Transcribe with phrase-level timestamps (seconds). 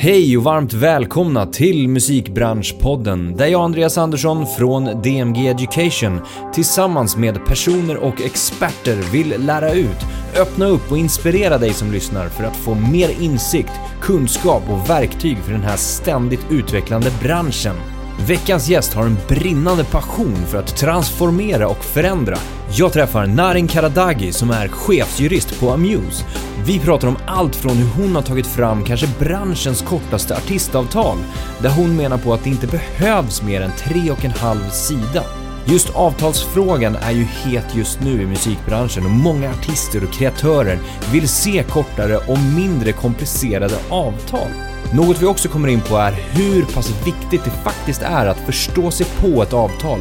[0.00, 6.20] Hej och varmt välkomna till Musikbranschpodden där jag Andreas Andersson från DMG Education
[6.52, 10.06] tillsammans med personer och experter vill lära ut,
[10.36, 15.38] öppna upp och inspirera dig som lyssnar för att få mer insikt, kunskap och verktyg
[15.38, 17.97] för den här ständigt utvecklande branschen.
[18.26, 22.38] Veckans gäst har en brinnande passion för att transformera och förändra.
[22.70, 26.24] Jag träffar Narin Karadagi som är chefsjurist på Amuse.
[26.64, 31.18] Vi pratar om allt från hur hon har tagit fram kanske branschens kortaste artistavtal,
[31.62, 35.24] där hon menar på att det inte behövs mer än tre och en halv sida.
[35.64, 40.78] Just avtalsfrågan är ju het just nu i musikbranschen och många artister och kreatörer
[41.12, 44.67] vill se kortare och mindre komplicerade avtal.
[44.94, 48.90] Något vi också kommer in på är hur pass viktigt det faktiskt är att förstå
[48.90, 50.00] sig på ett avtal,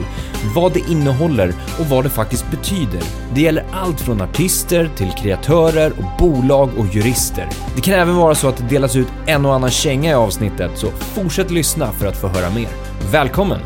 [0.56, 3.02] vad det innehåller och vad det faktiskt betyder.
[3.34, 7.50] Det gäller allt från artister till kreatörer och bolag och jurister.
[7.76, 10.72] Det kan även vara så att det delas ut en och annan känga i avsnittet,
[10.76, 12.70] så fortsätt lyssna för att få höra mer.
[13.12, 13.60] Välkommen!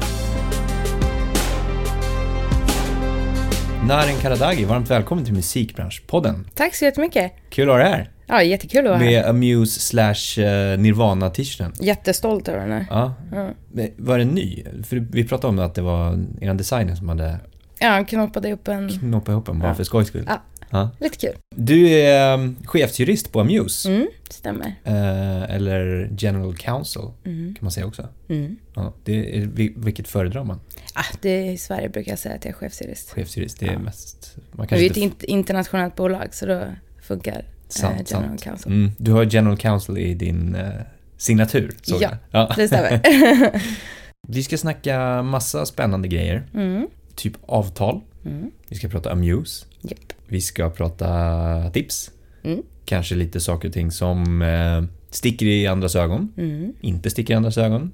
[3.87, 6.47] Naren Karadagi, varmt välkommen till Musikbranschpodden.
[6.55, 7.31] Tack så jättemycket.
[7.49, 8.09] Kul att ha dig här.
[8.31, 9.05] Ja, jättekul att vara här.
[9.05, 11.73] Med Amuse slash eh, Nirvana-t-shirten.
[11.79, 12.85] Jättestolt över den här.
[12.89, 13.13] Ja.
[13.31, 13.49] Ja.
[13.97, 14.63] Var den ny?
[14.83, 17.39] För vi pratade om att det var er designer som hade
[17.79, 18.89] Ja, knoppade upp en...
[18.89, 19.75] knoppat ihop den bara Ja.
[19.75, 20.25] för skojs skull.
[20.27, 20.41] Ja.
[20.69, 20.89] Ja.
[20.99, 21.35] Lite kul.
[21.55, 23.89] Du är um, chefsjurist på Amuse.
[23.91, 24.75] Mm, stämmer.
[24.83, 27.55] Eh, eller General Counsel Mm.
[27.55, 28.07] kan man säga också.
[28.29, 28.55] Mm.
[28.75, 30.59] Ja, det är, vil- vilket föredrar man?
[30.93, 33.11] Ah, det, I Sverige brukar jag säga att jag är chefsjurist.
[33.11, 34.35] Chefsjurist, det är mest...
[34.51, 35.25] Man Det är ju kanske ett inte...
[35.25, 36.63] int- internationellt bolag så då
[37.01, 38.43] funkar Sant, eh, General sant.
[38.43, 38.71] Counsel.
[38.71, 40.69] Mm, du har General Counsel i din eh,
[41.17, 42.09] signatur, såg Ja.
[42.31, 42.41] jag.
[42.41, 42.53] Ja.
[42.57, 43.01] Det stämmer.
[44.27, 46.43] Vi ska snacka massa spännande grejer.
[46.53, 46.87] mm.
[47.15, 48.01] Typ avtal.
[48.25, 48.51] Mm.
[48.67, 49.65] Vi ska prata Amuse.
[49.81, 50.13] Japp.
[50.27, 52.11] Vi ska prata tips.
[52.43, 52.61] Mm.
[52.85, 56.33] Kanske lite saker och ting som eh, sticker i andras ögon.
[56.37, 56.73] Mm.
[56.81, 57.91] Inte sticker i andras ögon.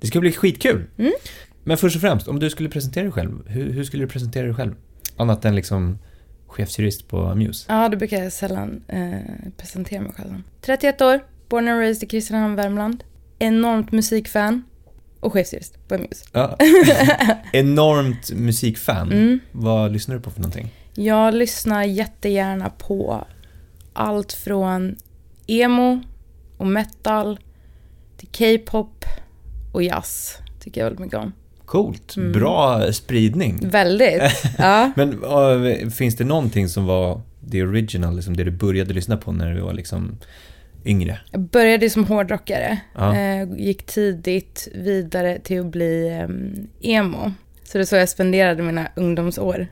[0.00, 0.84] Det ska bli skitkul.
[0.98, 1.12] Mm.
[1.64, 3.48] Men först och främst, om du skulle presentera dig själv.
[3.48, 4.74] Hur, hur skulle du presentera dig själv?
[5.16, 5.98] Annat än liksom
[6.56, 7.66] chefsjurist på Amuse.
[7.68, 9.18] Ja, det brukar jag sällan eh,
[9.56, 10.44] presentera mig själv som.
[10.60, 13.04] 31 år, born and raised i Kristinehamn, Värmland.
[13.38, 14.62] Enormt musikfan
[15.20, 16.24] och chefsjurist på Amuse.
[16.32, 16.56] Ja.
[17.52, 19.12] Enormt musikfan.
[19.12, 19.38] Mm.
[19.52, 20.72] Vad lyssnar du på för någonting?
[20.94, 23.24] Jag lyssnar jättegärna på
[23.92, 24.96] allt från
[25.46, 26.00] emo
[26.56, 27.38] och metal
[28.16, 29.04] till K-pop
[29.72, 30.38] och jazz.
[30.60, 31.32] Tycker jag väldigt mycket om.
[31.66, 32.16] Coolt.
[32.16, 32.32] Mm.
[32.32, 33.68] Bra spridning.
[33.68, 34.22] Väldigt.
[34.58, 34.92] Ja.
[34.96, 39.32] Men äh, finns det någonting som var the original, liksom det du började lyssna på
[39.32, 40.18] när du var liksom
[40.84, 41.20] yngre?
[41.30, 42.78] Jag började som hårdrockare.
[42.94, 43.16] Ja.
[43.16, 47.32] Eh, gick tidigt vidare till att bli em, emo.
[47.64, 49.66] Så det är så jag spenderade mina ungdomsår.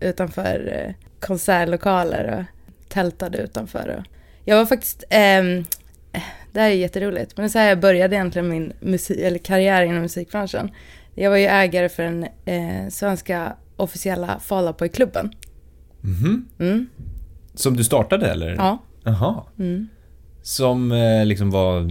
[0.00, 2.44] Utanför eh, konsertlokaler och
[2.88, 3.96] tältade utanför.
[3.98, 4.04] Och
[4.44, 5.04] jag var faktiskt...
[5.10, 5.64] ehm,
[6.52, 9.38] det här är jätteroligt, men det är så här jag började egentligen min musik, eller
[9.38, 10.70] karriär inom musikbranschen.
[11.20, 14.40] Jag var ju ägare för den eh, svenska officiella
[14.78, 15.32] Boy-klubben.
[16.00, 16.48] Mhm.
[16.58, 16.86] Mm.
[17.54, 18.54] Som du startade eller?
[18.54, 18.78] Ja.
[19.04, 19.42] Jaha.
[19.58, 19.88] Mm.
[20.42, 21.90] Som eh, liksom var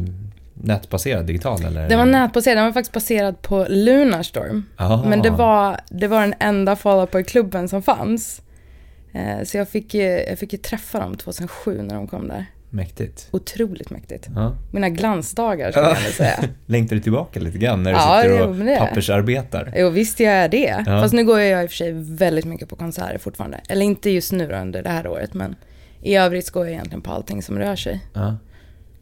[0.53, 1.89] nätbaserad, digital eller?
[1.89, 4.63] Den var nätbaserad, den var faktiskt baserad på Lunarstorm.
[4.77, 5.05] Aha.
[5.09, 6.75] Men det var, det var den enda
[7.11, 8.41] Boy-klubben som fanns.
[9.11, 12.45] Eh, så jag fick, ju, jag fick ju träffa dem 2007 när de kom där.
[12.69, 13.27] Mäktigt.
[13.31, 14.27] Otroligt mäktigt.
[14.35, 14.55] Ja.
[14.71, 16.39] Mina glansdagar skulle jag vilja säga.
[16.65, 19.73] Längtar du tillbaka lite grann när du Ja, sitter och det pappersarbetar?
[19.77, 20.83] Jo, visst gör jag det.
[20.85, 21.01] Ja.
[21.01, 23.59] Fast nu går jag i och för sig väldigt mycket på konserter fortfarande.
[23.69, 25.55] Eller inte just nu under det här året, men
[26.01, 27.99] i övrigt går jag egentligen på allting som rör sig.
[28.13, 28.37] Ja.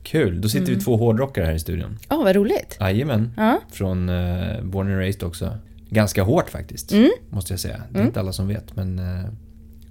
[0.03, 0.83] Kul, då sitter vi Mm.
[0.83, 1.99] två hårdrockare här i studion.
[2.09, 2.77] Ja, vad roligt.
[2.79, 3.59] Jajamän, Ja.
[3.71, 5.57] från uh, Born and Raised också.
[5.89, 7.09] Ganska hårt faktiskt, Mm.
[7.29, 7.77] måste jag säga.
[7.89, 8.07] Det är Mm.
[8.07, 9.29] inte alla som vet, men eh,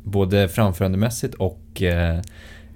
[0.02, 2.20] både framförandemässigt och eh,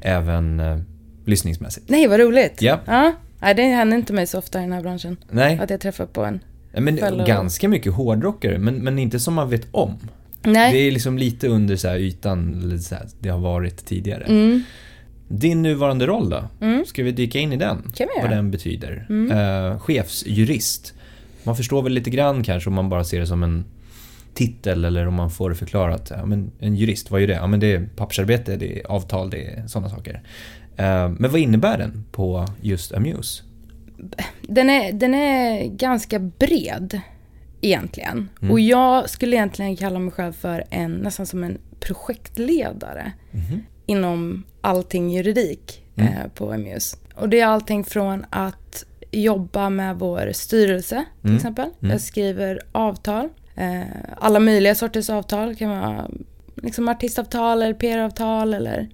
[0.00, 0.80] även uh,
[1.24, 1.88] lyssningsmässigt.
[1.88, 2.62] Nej, vad roligt.
[2.62, 2.80] Ja.
[2.86, 3.12] ja.
[3.40, 5.16] Nej, det händer inte mig så ofta i den här branschen.
[5.30, 6.40] Nej, Att jag träffar på en.
[6.72, 9.98] men fellow- ganska mycket hårdrockare, men, men inte som man vet om.
[10.42, 10.72] Nej.
[10.72, 14.24] Det är liksom lite under så här ytan, så här, det har varit tidigare.
[14.24, 14.62] Mm.
[15.28, 16.44] Din nuvarande roll då?
[16.60, 16.84] Mm.
[16.86, 17.92] Ska vi dyka in i den?
[17.94, 19.06] Kan vi Vad den betyder.
[19.08, 19.30] Mm.
[19.72, 20.94] Eh, chefsjurist.
[21.42, 23.64] Man förstår väl lite grann kanske om man bara ser det som en
[24.34, 26.10] titel eller om man får det förklarat.
[26.16, 27.32] Ja, men en jurist, vad är det?
[27.34, 30.22] Ja, men det är pappersarbete, det är avtal, det är sådana saker.
[30.76, 33.42] Eh, men vad innebär den på just Amuse?
[34.42, 37.00] Den är, den är ganska bred
[37.60, 38.28] egentligen.
[38.42, 38.52] Mm.
[38.52, 43.62] Och jag skulle egentligen kalla mig själv för en, nästan som en projektledare Mhm.
[43.86, 46.12] inom allting juridik Mm.
[46.12, 46.96] eh, på Amuse.
[47.14, 51.36] Och det är allting från att jobba med vår styrelse till Mm.
[51.36, 51.68] exempel.
[51.80, 51.90] Mm.
[51.92, 53.28] Jag skriver avtal.
[53.54, 53.82] Eh,
[54.16, 55.48] alla möjliga sorters avtal.
[55.48, 56.10] Det kan vara
[56.62, 58.88] liksom artistavtal eller PR-avtal eller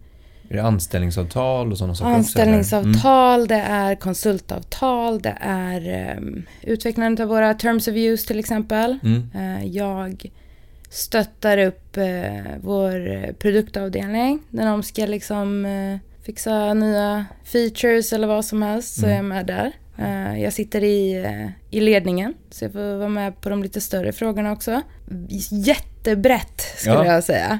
[0.49, 7.23] Är det anställningsavtal och sådana saker Anställningsavtal, också, det är konsultavtal, det är um, utvecklandet
[7.23, 8.99] av våra terms of use till exempel.
[9.03, 9.31] Mm.
[9.35, 10.31] Uh, jag
[10.91, 12.05] stöttar upp uh,
[12.61, 19.06] vår produktavdelning när de ska liksom uh, fixa nya features eller vad som helst så
[19.06, 19.12] mm.
[19.12, 19.73] är jag med där.
[19.98, 23.81] Uh, jag sitter i, uh, i ledningen så jag får vara med på de lite
[23.81, 24.82] större frågorna också.
[25.50, 27.04] Jättebrett skulle ja.
[27.06, 27.58] jag säga.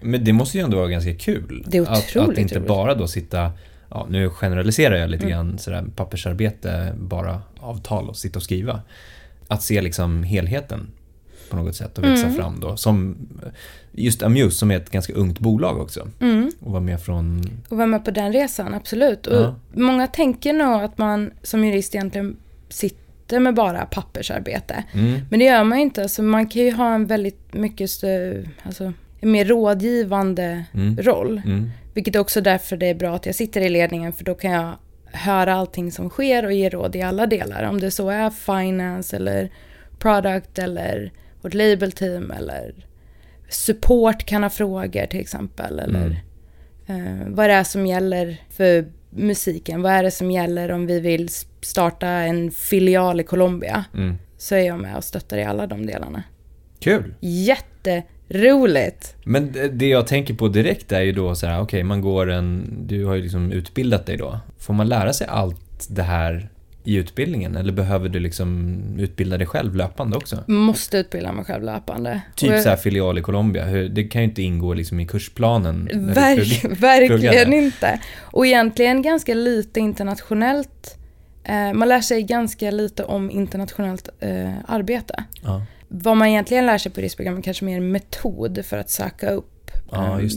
[0.00, 1.64] Men det måste ju ändå vara ganska kul.
[1.66, 2.68] Det är otroligt Att, att inte roligt.
[2.68, 3.52] bara då sitta,
[3.90, 5.36] ja, nu generaliserar jag lite mm.
[5.36, 8.82] grann, sådär pappersarbete, bara avtal och sitta och skriva.
[9.48, 10.90] Att se liksom helheten
[11.50, 12.36] på något sätt och växa mm.
[12.36, 12.76] fram då.
[12.76, 13.16] Som
[13.92, 16.08] just Amuse som är ett ganska ungt bolag också.
[16.20, 16.50] Mm.
[16.60, 17.50] Och vara med från...
[17.68, 19.26] Och vara med på den resan, absolut.
[19.26, 19.54] Och ja.
[19.72, 22.36] Många tänker nog att man som jurist egentligen
[22.68, 24.84] sitter med bara pappersarbete.
[24.92, 25.20] Mm.
[25.30, 26.02] Men det gör man inte.
[26.02, 27.90] Alltså man kan ju ha en väldigt mycket
[28.62, 30.96] alltså, en mer rådgivande mm.
[30.96, 31.42] roll.
[31.44, 31.70] Mm.
[31.94, 34.72] Vilket också därför det är bra att jag sitter i ledningen för då kan jag
[35.12, 37.68] höra allting som sker och ge råd i alla delar.
[37.68, 39.50] Om det så är finance eller
[39.98, 41.12] product eller
[41.42, 42.74] vårt label team eller
[43.48, 45.78] support kan ha frågor till exempel.
[45.78, 46.20] Eller
[46.86, 47.20] mm.
[47.20, 49.82] eh, vad det är som gäller för musiken.
[49.82, 51.28] Vad är det som gäller om vi vill
[51.60, 53.84] starta en filial i Colombia.
[53.94, 54.14] Mm.
[54.36, 56.22] Så är jag med och stöttar i alla de delarna.
[56.80, 57.14] Kul!
[57.20, 59.16] Jätteroligt!
[59.24, 62.30] Men det jag tänker på direkt är ju då så här, okej, okay, man går
[62.30, 64.40] en, du har ju liksom utbildat dig då.
[64.58, 66.48] Får man lära sig allt det här
[66.88, 67.56] i utbildningen?
[67.56, 70.44] Eller behöver du liksom utbilda dig själv löpande också?
[70.46, 72.20] Måste utbilda mig själv löpande.
[72.34, 72.62] Typ jag...
[72.62, 75.88] så här filial i Colombia, det kan ju inte ingå liksom i kursplanen.
[76.14, 78.00] Verk, verkligen inte.
[78.20, 80.98] Och egentligen ganska lite internationellt.
[81.44, 85.24] Eh, man lär sig ganska lite om internationellt eh, arbete.
[85.42, 85.62] Ja.
[85.88, 90.18] Vad man egentligen lär sig på riskprogrammet kanske mer metod för att söka upp ja,
[90.20, 90.30] um,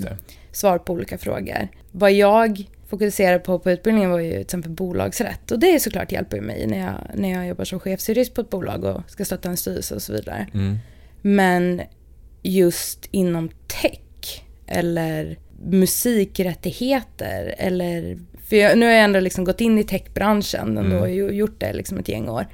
[0.52, 1.68] svar på olika frågor.
[1.92, 5.52] Vad jag fokuserade på på utbildningen var ju till exempel bolagsrätt.
[5.52, 8.50] Och det är såklart hjälper mig när jag, när jag jobbar som chefsjurist på ett
[8.50, 10.48] bolag och ska stötta en styrelse och så vidare.
[10.54, 10.78] Mm.
[11.22, 11.82] Men
[12.42, 18.18] just inom tech eller musikrättigheter eller...
[18.50, 21.36] För jag, nu har jag ändå liksom gått in i techbranschen och mm.
[21.36, 22.46] gjort det liksom ett gäng år.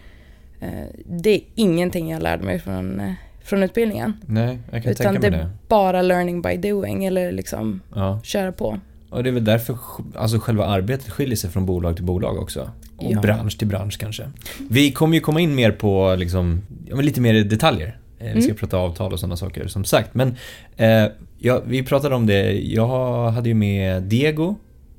[0.60, 3.14] Eh, det är ingenting jag lärde mig från, eh,
[3.44, 4.14] från utbildningen.
[4.28, 5.46] Nej, jag kan Utan tänka mig det.
[5.46, 8.22] är bara learning by doing eller liksom ja.
[8.24, 8.80] köra på.
[9.10, 9.78] Och det är väl därför
[10.16, 12.72] alltså själva arbetet skiljer sig från bolag till bolag också.
[12.98, 13.22] Och ja.
[13.22, 14.32] bransch till bransch kanske.
[14.70, 18.00] Vi kommer ju komma in mer på liksom, ja, lite mer detaljer.
[18.20, 18.58] Eh, vi ska mm.
[18.58, 20.14] prata avtal och sådana saker som sagt.
[20.14, 20.36] Men
[20.78, 21.06] eh,
[21.38, 22.52] ja, vi pratade om det.
[22.52, 24.56] Jag hade ju med Diego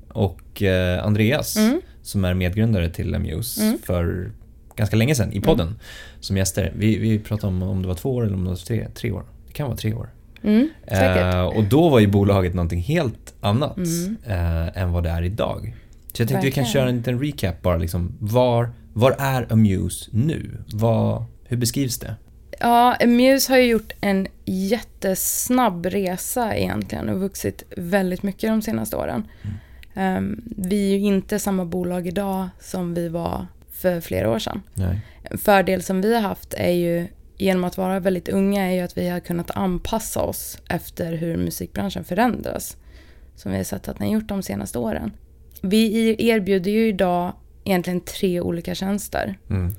[0.09, 1.81] och eh, Andreas mm.
[2.03, 3.79] som är medgrundare till Amuse mm.
[3.85, 4.33] för
[4.77, 5.79] ganska länge sedan i podden mm.
[6.21, 6.73] som gäster.
[6.77, 9.11] Vi, vi pratade om om det var två år eller om det var tre, tre
[9.11, 9.25] år.
[9.47, 10.09] Det kan vara tre år.
[10.43, 14.17] Mm, eh, och då var ju bolaget någonting helt annat mm.
[14.27, 15.75] eh, än vad det är idag.
[16.13, 16.65] Så jag tänkte Verkligen.
[16.65, 17.77] vi kan köra en liten recap bara.
[17.77, 20.63] Liksom, var, var är Amuse nu?
[20.73, 22.15] Vad, hur beskrivs det?
[22.61, 28.97] Ja, Amuse har ju gjort en jättesnabb resa egentligen och vuxit väldigt mycket de senaste
[28.97, 29.25] åren.
[29.43, 29.57] Mm.
[30.17, 34.63] Um, vi är ju inte samma bolag idag som vi var för flera år sedan.
[34.75, 35.01] Nej.
[35.23, 37.07] En fördel som vi har haft är ju
[37.39, 41.37] genom att vara väldigt unga är ju att vi har kunnat anpassa oss efter hur
[41.37, 42.77] musikbranschen förändras.
[43.35, 45.13] Som vi har sett att den har gjort de senaste åren.
[45.63, 47.33] Vi erbjuder ju idag
[47.65, 49.39] egentligen tre olika tjänster.
[49.51, 49.73] Mm.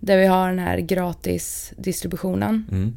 [0.00, 2.66] Där vi har den här gratisdistributionen.
[2.70, 2.96] Mm.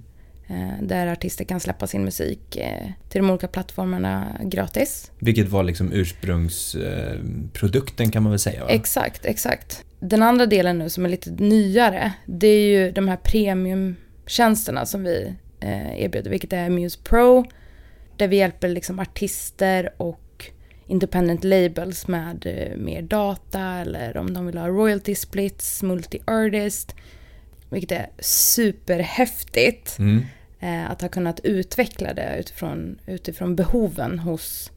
[0.53, 5.11] Eh, där artister kan släppa sin musik eh, till de olika plattformarna gratis.
[5.19, 8.63] Vilket var liksom ursprungsprodukten kan man väl säga?
[8.63, 8.69] Va?
[8.69, 9.85] Exakt, exakt.
[9.99, 15.03] Den andra delen nu som är lite nyare, det är ju de här premiumtjänsterna som
[15.03, 17.45] vi eh, erbjuder, vilket är Muse Pro,
[18.17, 20.45] där vi hjälper liksom artister och
[20.87, 26.95] independent labels med mer data eller om de vill ha royalty splits, multi-artist,
[27.69, 29.99] vilket är superhäftigt.
[29.99, 30.25] Mm.
[30.63, 34.71] Eh, att ha kunnat utveckla det utifrån, utifrån behoven hos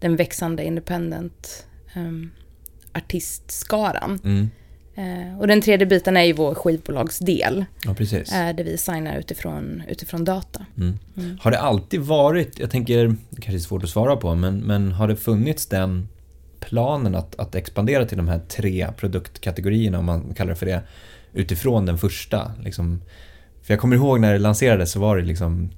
[0.00, 1.66] den växande independent
[1.96, 2.30] um,
[2.92, 4.20] artistskaran.
[4.24, 4.50] Mm.
[4.94, 7.64] Eh, och den tredje biten är ju vår skivbolagsdel.
[7.84, 8.32] Ja, precis.
[8.32, 10.66] Eh, där vi signar utifrån, utifrån data.
[10.76, 10.98] Mm.
[11.16, 11.38] Mm.
[11.40, 14.92] Har det alltid varit, jag tänker, det kanske är svårt att svara på, men, men
[14.92, 16.08] har det funnits den
[16.60, 20.82] planen att, att expandera till de här tre produktkategorierna, om man kallar det för det,
[21.32, 22.52] utifrån den första?
[22.64, 23.00] Liksom,
[23.70, 25.70] för jag kommer ihåg när det lanserades så var det liksom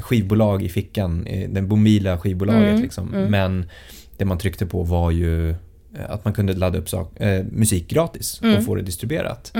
[0.00, 3.14] skivbolag i fickan, eh, det mobila skivbolaget mm, liksom.
[3.14, 3.30] Mm.
[3.30, 3.68] Men
[4.16, 5.56] det man tryckte på var ju eh,
[6.08, 8.56] att man kunde ladda upp sak, äh, musik gratis mm.
[8.56, 9.52] och få det distribuerat.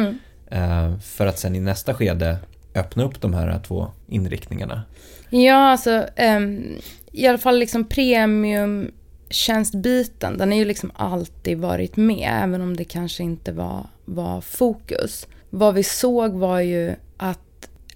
[0.51, 2.37] Äh, för att sen i nästa skede
[2.75, 4.83] öppna upp de här två inriktningarna.
[5.31, 6.07] Ja, alltså
[6.37, 6.65] um,
[7.13, 8.91] i alla fall liksom premium
[9.31, 14.41] tjänstbiten, den har ju liksom alltid varit med, även om det kanske inte var, var
[14.41, 15.27] fokus.
[15.51, 17.41] Vad vi såg var ju att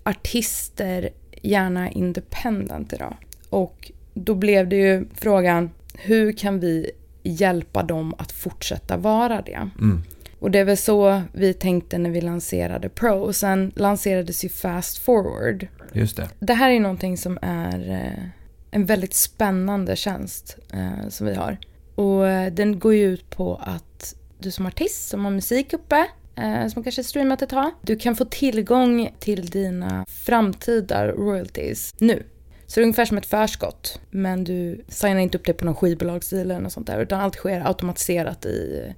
[0.04, 1.11] artister
[1.42, 3.16] gärna är independent idag.
[3.50, 6.90] Och då blev det ju frågan, hur kan vi
[7.23, 9.71] hjälpa dem att fortsätta vara det?
[9.80, 10.02] Mm.
[10.38, 13.18] Och det är väl så vi tänkte när vi lanserade Pro.
[13.18, 15.66] Och sen lanserades ju Fast Forward.
[15.92, 16.28] Just det.
[16.38, 18.25] Det här är någonting som är eh,
[18.71, 21.59] en väldigt spännande tjänst eh, som vi har.
[21.94, 26.06] Och eh, den går ju ut på att du som artist som har musik uppe,
[26.37, 32.23] eh, som kanske streamat ett tag, du kan få tillgång till dina framtida royalties nu.
[32.67, 35.75] Så det är ungefär som ett förskott, men du signar inte upp det på någon
[35.75, 38.93] skivbolagsdeal eller något sånt där, utan allt sker automatiserat i,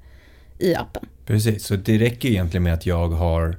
[0.58, 1.06] i appen.
[1.26, 3.56] Precis, så det räcker egentligen med att jag har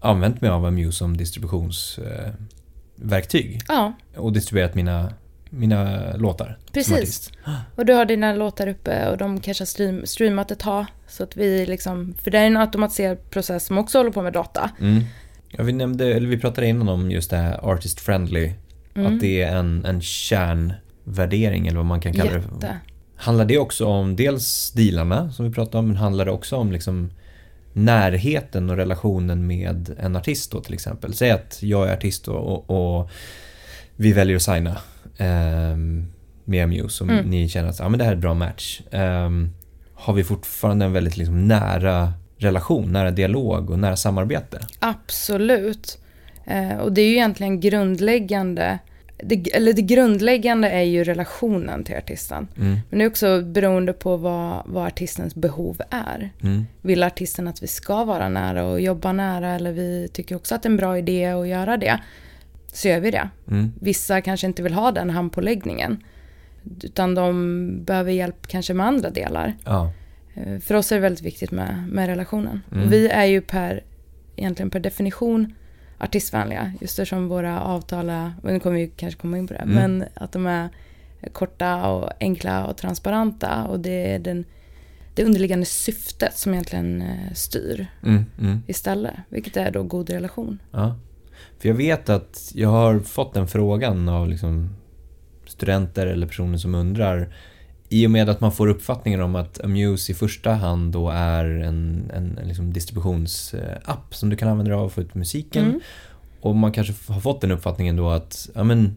[0.00, 5.12] använt mig av Amuse som distributionsverktyg Ja, och distribuerat mina,
[5.50, 7.32] mina låtar Precis.
[7.74, 10.86] Och du har dina låtar uppe och de kanske har stream, streamat ett tag.
[11.08, 14.32] Så att vi liksom, för det är en automatiserad process som också håller på med
[14.32, 14.70] data.
[14.80, 15.04] Mm.
[15.48, 18.52] Ja, vi nämnde, eller vi pratade innan om just det här artist friendly.
[18.94, 19.14] Mm.
[19.14, 22.36] Att det är en, en kärnvärdering eller vad man kan kalla det.
[22.36, 22.78] Jätte.
[23.16, 26.72] Handlar det också om dels dealarna som vi pratade om, men handlar det också om
[26.72, 27.10] liksom
[27.72, 31.14] närheten och relationen med en artist då till exempel?
[31.14, 33.10] Säg att jag är artist och, och, och
[33.96, 34.76] vi väljer att signa
[35.18, 36.06] ehm,
[36.44, 37.24] med Amuse och Mm.
[37.30, 38.80] ni känner att ah, men det här är ett bra match.
[38.90, 39.50] Ehm,
[39.94, 44.60] har vi fortfarande en väldigt liksom, nära relation, nära dialog och nära samarbete?
[44.78, 45.98] Absolut.
[46.44, 48.78] Eh, och det är ju egentligen grundläggande.
[49.22, 52.48] Det, eller det grundläggande är ju relationen till artisten.
[52.58, 56.30] Mm, Men det är också beroende på vad, vad artistens behov är.
[56.42, 60.54] mm, Vill artisten att vi ska vara nära och jobba nära eller vi tycker också
[60.54, 62.00] att det är en bra idé att göra det.
[62.76, 63.28] Så gör vi det.
[63.50, 66.02] mm, Vissa kanske inte vill ha den handpåläggningen.
[66.82, 69.54] Utan de behöver hjälp kanske med andra delar.
[69.64, 69.92] ja,
[70.34, 72.60] Eh, För oss är det väldigt viktigt med, med relationen.
[72.72, 72.88] Mm.
[72.90, 73.82] Vi är ju per,
[74.36, 75.54] egentligen per definition
[75.98, 76.72] artistvänliga.
[76.80, 79.74] Just eftersom våra avtal är, och nu kommer vi kanske komma in på det, Mm.
[79.74, 80.68] men att de är
[81.32, 83.64] korta och enkla och transparenta.
[83.64, 84.44] Och det är den,
[85.14, 88.62] det underliggande syftet som egentligen eh, styr mm, mm.
[88.66, 89.14] istället.
[89.28, 90.58] Vilket är då god relation.
[90.70, 90.96] Ja.
[91.58, 94.70] För jag vet att jag har fått den frågan av liksom
[95.46, 97.34] studenter eller personer som undrar
[97.88, 101.44] i och med att man får uppfattningen om att Amuse i första hand då är
[101.44, 105.14] en, en, en liksom distributionsapp som du kan använda dig av för att få ut
[105.14, 105.64] musiken.
[105.64, 105.80] Mm.
[106.40, 108.96] Och man kanske har fått den uppfattningen då att ja, men,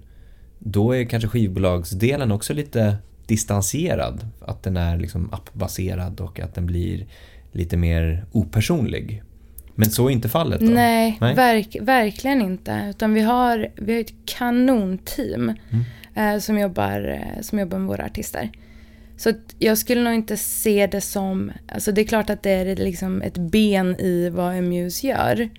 [0.59, 2.97] då är kanske skivbolagsdelen också lite
[3.27, 4.27] distanserad.
[4.41, 7.07] Att den är liksom appbaserad och att den blir
[7.51, 9.23] lite mer opersonlig.
[9.79, 10.65] Men så är inte fallet då?
[10.65, 11.35] Nej, Nej.
[11.35, 12.87] Verk, verkligen inte.
[12.89, 16.35] Utan vi har, vi har ett kanonteam Mm.
[16.35, 18.49] eh, som, jobbar, eh, som jobbar med våra artister.
[19.17, 21.51] Så jag skulle nog inte se det som...
[21.73, 25.49] Alltså det är klart att det är liksom ett ben i vad Amuse gör.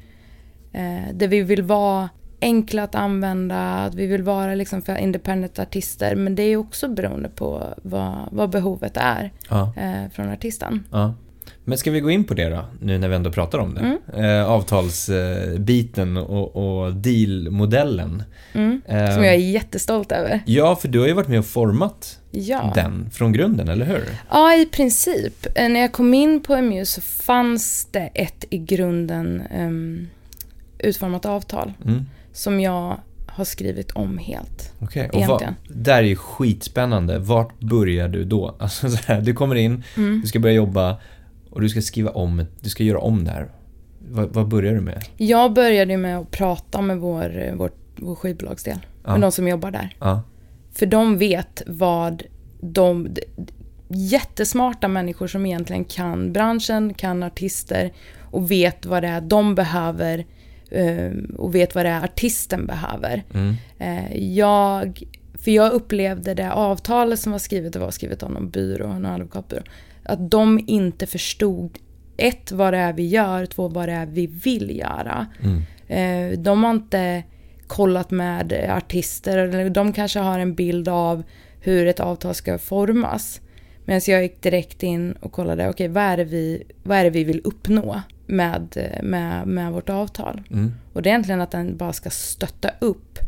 [0.72, 2.08] Eh, där vi vill vara
[2.40, 6.16] enkla att använda, att vi vill vara liksom för independent artister.
[6.16, 9.72] Men det är också beroende på vad, vad behovet är Ja.
[9.76, 10.84] eh, från artisten.
[10.90, 11.14] Ja.
[11.70, 13.80] Men ska vi gå in på det då, nu när vi ändå pratar om det?
[14.14, 14.24] Mm.
[14.40, 18.22] Eh, avtalsbiten och, och dealmodellen.
[18.52, 18.82] Mm.
[18.86, 20.40] Eh, Som jag är jättestolt över.
[20.46, 22.72] Ja, för du har ju varit med och format Ja.
[22.74, 24.04] den från grunden, eller hur?
[24.30, 25.46] Ja, i princip.
[25.54, 30.08] Eh, När jag kom in på Amuse så fanns det ett i grunden um,
[30.78, 32.06] utformat avtal Mm.
[32.32, 34.72] som jag har skrivit om helt.
[34.78, 35.54] Okej, och vad, Egentligen.
[35.68, 37.18] där är ju skitspännande.
[37.18, 38.56] Vart börjar du då?
[38.60, 40.20] Alltså så här, du kommer in, Mm.
[40.20, 40.96] du ska börja jobba
[41.50, 43.48] och du ska skriva om, du ska göra om det här.
[44.10, 45.04] Vad, vad börjar du med?
[45.16, 49.12] Jag började med att prata med vår, vår, vår skivbolagsdel, Ja.
[49.12, 49.96] med de som jobbar där.
[50.00, 50.22] Ja.
[50.72, 52.22] För de vet vad
[52.60, 53.08] de...
[53.92, 60.24] Jättesmarta människor som egentligen kan branschen, kan artister och vet vad det är de behöver
[60.70, 63.24] eh, och vet vad det är artisten behöver.
[63.34, 63.54] Mm.
[63.78, 65.02] Eh, Jag,
[65.34, 69.06] för jag upplevde det avtalet som var skrivet, det var skrivet av någon byrå, någon
[69.06, 69.62] advokatbyrå,
[70.10, 71.78] att de inte förstod
[72.16, 75.26] ett, vad det är vi gör, två, vad det är vi vill göra.
[75.42, 75.62] Mm.
[75.86, 77.22] Eh, De har inte
[77.66, 81.22] kollat med artister, eller de kanske har en bild av
[81.60, 83.40] hur ett avtal ska formas.
[83.84, 87.10] Medan jag gick direkt in och kollade, okej vad, är det vi, vad är det
[87.10, 90.42] vi vill uppnå med, med, med vårt avtal?
[90.50, 90.72] Mm.
[90.92, 93.18] Och det är egentligen att den bara ska stötta upp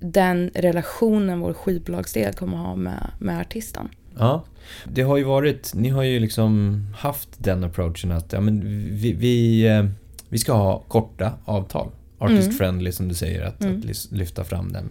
[0.00, 3.88] den relationen vår skivbolagsdel kommer ha med, med artisten.
[4.18, 4.44] Ja,
[4.84, 8.60] det har ju varit, ni har ju liksom haft den approachen att ja, men
[8.96, 9.84] vi, vi, eh,
[10.28, 11.88] vi ska ha korta avtal.
[12.18, 12.56] Artist Mm.
[12.58, 13.78] friendly som du säger, att, Mm.
[13.90, 14.88] att lyfta fram den.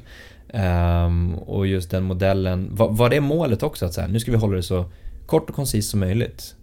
[0.53, 3.85] Ehm, och just den modellen, var, var det målet också?
[3.85, 4.85] Att så här, nu ska vi hålla det så
[5.25, 6.55] kort och koncist som möjligt?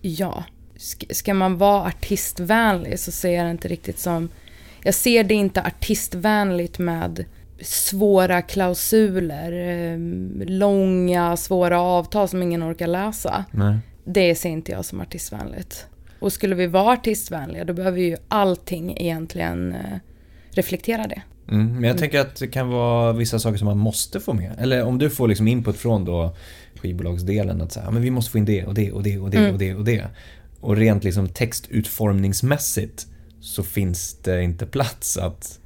[0.00, 0.44] Ja.
[0.78, 4.28] Sk- ska man vara artistvänlig så ser jag det inte riktigt som...
[4.82, 7.24] Jag ser det inte artistvänligt med
[7.60, 9.98] svåra klausuler, eh,
[10.46, 13.44] långa, svåra avtal som ingen orkar läsa.
[13.50, 13.78] Nej.
[14.04, 15.86] Det ser inte jag som artistvänligt.
[16.18, 19.98] Och skulle vi vara artistvänliga då behöver ju allting egentligen eh,
[20.50, 21.22] reflektera det.
[21.48, 24.52] Mm, men jag tänker att det kan vara vissa saker som man måste få med.
[24.58, 26.36] Eller om du får liksom input från då
[26.74, 29.36] skivbolagsdelen att säga, men vi måste få in det och det och det och det
[29.38, 29.52] Mm.
[29.52, 30.04] och det och det.
[30.60, 33.06] Och rent liksom textutformningsmässigt
[33.40, 35.60] så finns det inte plats att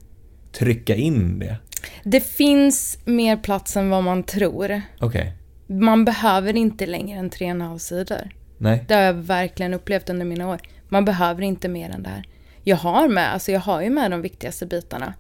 [0.53, 1.57] trycka in det.
[2.03, 4.83] Det finns mer plats än vad man tror.
[5.01, 5.33] Okej.
[5.67, 8.31] Man behöver inte längre än tre och en halv sidor.
[8.59, 8.85] Nej.
[8.89, 10.61] Det har jag verkligen upplevt under mina år.
[10.89, 12.25] Man behöver inte mer än det här.
[12.65, 15.15] Jag har med, alltså jag har ju med de viktigaste bitarna.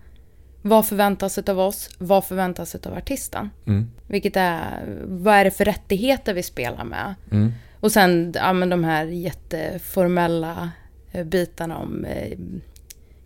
[0.62, 1.90] Vad förväntas av oss?
[1.98, 3.50] Vad förväntas av artisten?
[3.66, 3.90] Mm.
[4.06, 7.14] Vilket är, vad är det för rättigheter vi spelar med?
[7.30, 7.52] Mm.
[7.80, 10.70] Och sen ja, men de här jätteformella
[11.12, 12.38] eh, bitarna om eh,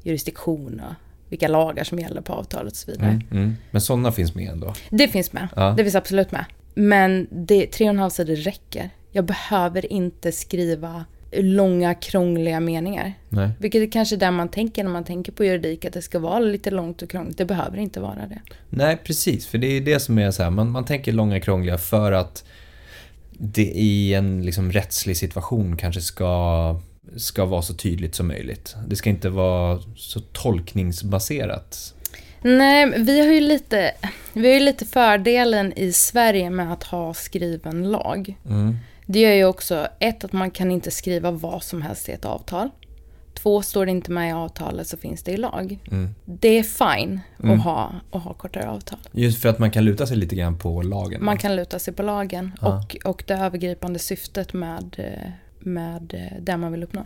[0.02, 0.94] jurisdiktion och
[1.28, 3.08] vilka lagar som gäller på avtalet och så vidare.
[3.08, 3.26] Mm.
[3.30, 3.56] Mm.
[3.70, 4.74] Men sådana finns med ändå.
[4.90, 5.48] Det finns med.
[5.56, 5.74] Ja.
[5.76, 6.44] Det finns absolut med.
[6.74, 8.90] Men det, tre och en halv sidor räcker.
[9.12, 11.04] Jag behöver inte skriva
[11.36, 13.12] långa krångliga meningar.
[13.28, 13.50] Nej.
[13.58, 16.38] Vilket är kanske där man tänker när man tänker på juridik, att det ska vara
[16.38, 17.38] lite långt och krångligt.
[17.38, 18.40] Det behöver inte vara det.
[18.68, 19.46] Nej, precis.
[19.46, 22.44] För det är det som är så här, man, man tänker långa krångliga för att
[23.30, 26.80] det i en liksom rättslig situation kanske ska,
[27.16, 28.76] ska vara så tydligt som möjligt.
[28.88, 31.94] Det ska inte vara så tolkningsbaserat.
[32.42, 33.92] Nej, vi har ju lite,
[34.32, 38.34] vi har lite fördelen i Sverige med att ha skriven lag.
[38.46, 38.76] Mm.
[39.06, 42.24] Det gör ju också, ett, att man kan inte skriva vad som helst i ett
[42.24, 42.70] avtal.
[43.34, 45.78] Två, står det inte med i avtalet så finns det i lag.
[45.90, 46.14] Mm.
[46.24, 47.58] Det är fine Mm.
[47.58, 48.98] att, ha, att ha kortare avtal.
[49.12, 51.24] Just för att man kan luta sig lite grann på lagen.
[51.24, 52.76] Man kan luta sig på lagen Ja.
[52.76, 55.30] och, och det övergripande syftet med, eh,
[55.64, 57.04] med eh, det man vill uppnå.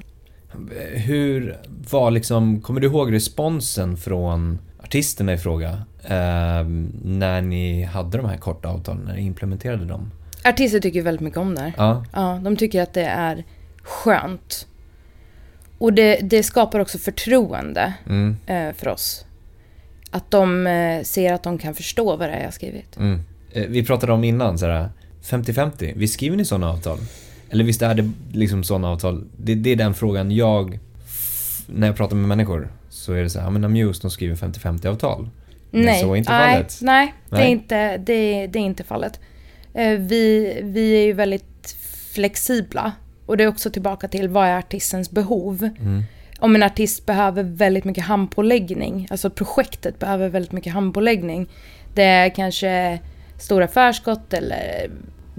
[0.94, 1.58] Hur
[1.90, 5.68] var liksom, kommer du ihåg responsen från artisterna i fråga
[6.04, 6.64] eh,
[7.04, 10.10] när ni hade de här korta avtalen, när ni implementerade dem?
[10.44, 11.72] Artister tycker väldigt mycket om det här.
[11.76, 13.44] Ja, Ja, de tycker att det är
[13.82, 14.66] skönt.
[15.78, 19.24] Och det, det skapar också förtroende mm, eh, för oss.
[20.10, 22.96] Att de eh, ser att de kan förstå vad det är jag har skrivit.
[22.96, 23.20] mm.
[23.52, 24.88] Eh, Vi pratade om innan, så här,
[25.24, 26.98] 50-50, visst skriver ni sådana avtal?
[27.50, 29.24] Eller visst är det liksom sådana avtal?
[29.36, 30.78] Det, det är den frågan jag,
[31.66, 34.34] när jag pratar med människor, så är det så här, ja men Amuse de skriver
[34.34, 35.28] 50-50 avtal.
[35.70, 36.78] Men nej, så är inte nej, fallet.
[36.82, 37.50] Nej, det är Nej.
[37.50, 39.20] inte, det, det är inte fallet.
[39.74, 41.76] Eh, vi, vi är ju väldigt
[42.12, 42.92] flexibla.
[43.26, 45.70] Och det är också tillbaka till vad är artistens behov.
[45.80, 46.02] Mm.
[46.38, 51.48] Om en artist behöver väldigt mycket handpåläggning, alltså projektet behöver väldigt mycket handpåläggning.
[51.94, 52.98] Det är kanske
[53.38, 54.90] stora förskott eller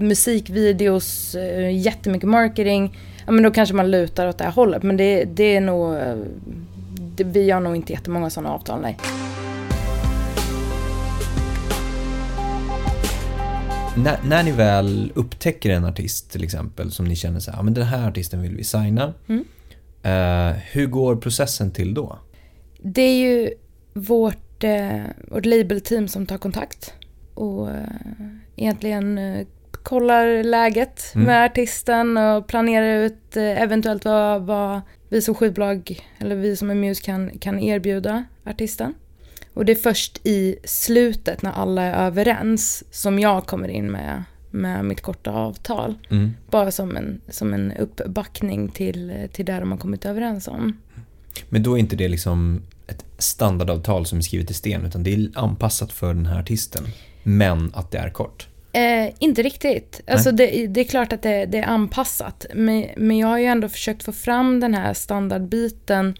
[0.02, 2.98] musikvideos, eh, jättemycket marketing.
[3.26, 4.82] Ja men då kanske man lutar åt det här hållet.
[4.82, 5.94] Men det, det är nog...
[5.94, 6.16] eh,
[7.16, 8.96] Det, vi har nog inte jättemånga sådana avtal, nej.
[13.96, 17.62] När, när ni väl upptäcker en artist till exempel som ni känner så här, ja
[17.62, 19.14] men den här artisten vill vi signa.
[19.28, 19.44] Mm.
[20.02, 22.18] Eh, hur går processen till då?
[22.82, 23.50] Det är ju
[23.94, 26.94] vårt, eh, vårt labelteam som tar kontakt
[27.34, 27.76] och eh,
[28.56, 29.18] egentligen
[29.82, 31.26] kollar läget Mm.
[31.26, 36.70] med artisten och planerar ut eh, eventuellt vad, vad vi som skivbolag eller vi som
[36.70, 38.94] är Muse kan, kan erbjuda artisten.
[39.54, 44.22] Och det är först i slutet när alla är överens som jag kommer in med,
[44.50, 45.94] med mitt korta avtal.
[46.10, 46.34] Mm.
[46.50, 50.76] Bara som en, som en uppbackning till, till det de har kommit överens om.
[51.48, 55.14] Men då är inte det liksom ett standardavtal som är skrivet i sten utan det
[55.14, 56.84] är anpassat för den här artisten.
[57.22, 58.48] Men att det är kort.
[58.72, 60.00] Eh, inte riktigt.
[60.06, 62.46] Alltså det, det är klart att det, det är anpassat.
[62.54, 66.14] Men, men jag har ju ändå försökt få fram den här standardbiten.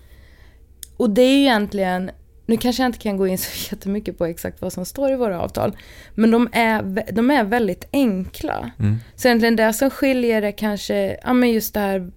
[0.97, 2.11] Och det är ju egentligen,
[2.47, 5.17] nu kanske jag inte kan gå in så jättemycket på exakt vad som står i
[5.17, 5.77] våra avtal.
[6.15, 8.71] Men de är, de är väldigt enkla.
[8.79, 8.97] Mm.
[9.17, 12.11] Så egentligen det som skiljer är kanske, ja men just det här,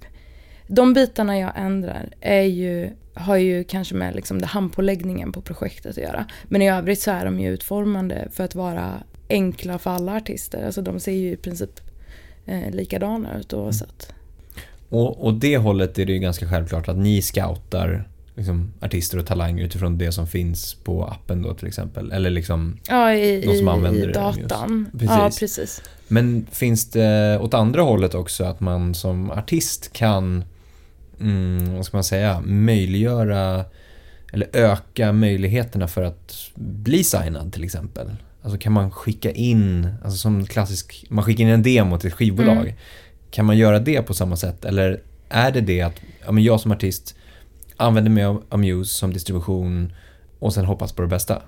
[0.67, 5.91] de bitarna jag ändrar är ju, har ju kanske med liksom det handpåläggningen på projektet
[5.91, 6.26] att göra.
[6.43, 10.65] Men i övrigt så är de ju utformande för att vara enkla för alla artister.
[10.65, 11.80] Alltså de ser ju i princip
[12.46, 14.13] eh, likadana ut oavsett.
[14.89, 19.26] Och, och det hållet är det ju ganska självklart att ni scoutar liksom, artister och
[19.26, 22.12] talanger utifrån det som finns på appen då till exempel.
[22.12, 24.89] Eller liksom, Ja, i, De som i, använder i datan.
[24.93, 25.04] just.
[25.04, 25.39] Ja, Precis.
[25.39, 25.82] precis.
[26.08, 30.43] men finns det åt andra hållet också att man som artist kan,
[31.19, 33.65] mm, vad ska man säga, möjliggöra
[34.34, 38.12] eller öka möjligheterna för att bli signad till exempel?
[38.43, 42.13] Alltså kan man skicka in, alltså som klassisk, man skickar in en demo till ett
[42.13, 42.58] skivbolag.
[42.58, 42.75] Mm.
[43.32, 44.65] Kan man göra det på samma sätt?
[44.65, 47.15] Eller är det det att ja, men jag som artist
[47.77, 49.93] använder mig av Amuse som distribution
[50.39, 51.41] och sen hoppas på det bästa?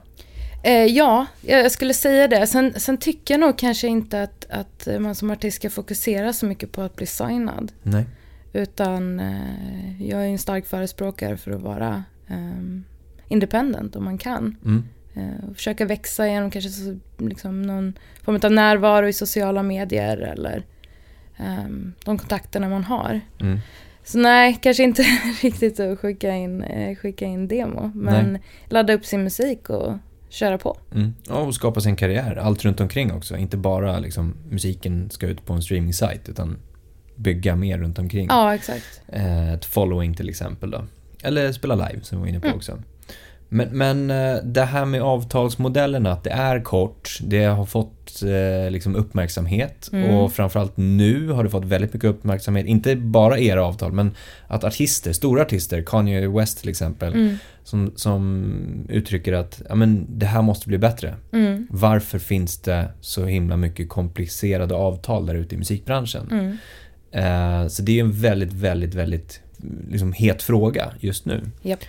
[0.63, 2.47] Eh, ja, jag skulle säga det.
[2.47, 6.45] Sen, sen tycker jag nog kanske inte att, att man som artist ska fokusera så
[6.45, 7.71] mycket på att bli signad.
[7.84, 8.05] Nej.
[8.53, 12.81] Utan eh, jag är en stark förespråkare för att vara eh,
[13.27, 14.55] independent om man kan.
[14.65, 14.84] Mm.
[15.15, 20.63] Eh, försöka växa genom kanske så, liksom någon form av närvaro i sociala medier eller
[21.38, 23.21] ehm, de kontakterna man har.
[23.41, 23.60] Mm.
[24.04, 25.04] Så nej, kanske inte
[25.41, 27.91] riktigt att skicka in, eh, skicka in demo.
[27.95, 28.38] Men
[28.69, 29.93] ladda upp sin musik och
[30.30, 30.78] köra på.
[30.95, 31.13] Mm.
[31.28, 33.38] Ja, och skapa sin karriär, allt runt omkring också.
[33.38, 36.58] Inte bara liksom, musiken ska ut på en streaming-sajt utan
[37.15, 38.28] bygga mer runt omkring.
[38.30, 39.01] Ja, exakt.
[39.08, 40.86] Eh, ett following till exempel då.
[41.23, 42.58] Eller spela live som vi var inne på Mm.
[42.58, 42.80] också.
[43.56, 48.72] Men, men eh, det här med avtalsmodellerna, att det är kort, det har fått eh,
[48.72, 50.15] liksom uppmärksamhet Mm.
[50.15, 52.65] och framförallt nu har det fått väldigt mycket uppmärksamhet.
[52.65, 54.12] Inte bara era avtal, men
[54.48, 57.38] att artister, stora artister, Kanye West till exempel, Mm.
[57.63, 58.54] som, som
[58.89, 61.15] uttrycker att ja, men, det här måste bli bättre.
[61.32, 61.68] Mm.
[61.70, 66.28] Varför finns det så himla mycket komplicerade avtal där ute i musikbranschen?
[66.32, 66.58] Mm.
[67.12, 69.41] Eh, så det är en väldigt, väldigt, väldigt
[69.89, 71.41] liksom, het fråga just nu.
[71.62, 71.80] Japp.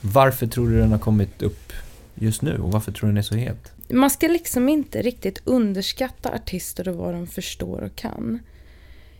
[0.00, 1.72] Varför tror du den har kommit upp
[2.14, 3.72] just nu och varför tror du den är så het?
[3.88, 8.38] Man ska liksom inte riktigt underskatta artister och vad de förstår och kan.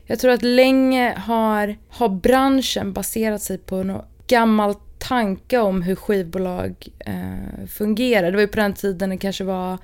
[0.07, 5.95] Jag tror att länge har, har branschen baserat sig på någon gammal tanke om hur
[5.95, 8.31] skivbolag eh, fungerar.
[8.31, 9.79] Det var ju på den tiden det kanske var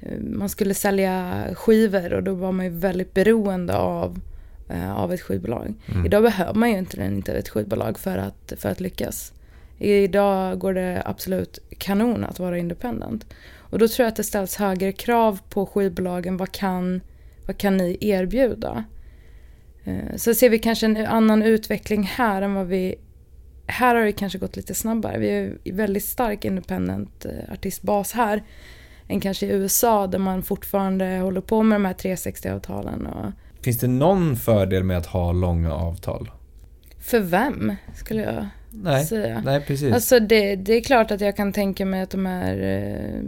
[0.00, 4.20] eh, man skulle sälja skivor och då var man ju väldigt beroende av,
[4.68, 5.74] eh, av ett skivbolag.
[5.86, 6.06] Mm.
[6.06, 9.32] Idag behöver man ju inte, inte ett skivbolag för att, för att lyckas.
[9.82, 13.26] Idag går det absolut kanon att vara independent.
[13.58, 16.36] Och då tror jag att det ställs högre krav på skivbolagen.
[16.36, 17.00] Vad kan,
[17.46, 18.84] vad kan ni erbjuda?
[19.84, 22.94] Eh, Så ser vi kanske en annan utveckling här än vad vi...
[23.66, 25.18] Här har det kanske gått lite snabbare.
[25.18, 28.42] Vi är en väldigt stark independent eh, artistbas här.
[29.08, 33.06] Än kanske i USA där man fortfarande håller på med de här 360-avtalen.
[33.06, 33.32] Och
[33.64, 36.30] Finns det någon fördel med att ha långa avtal?
[36.98, 39.42] för vem, skulle jag Nej, säga.
[39.44, 39.94] nej precis.
[39.94, 43.22] Alltså det, det är klart att jag kan tänka mig att de är, eh,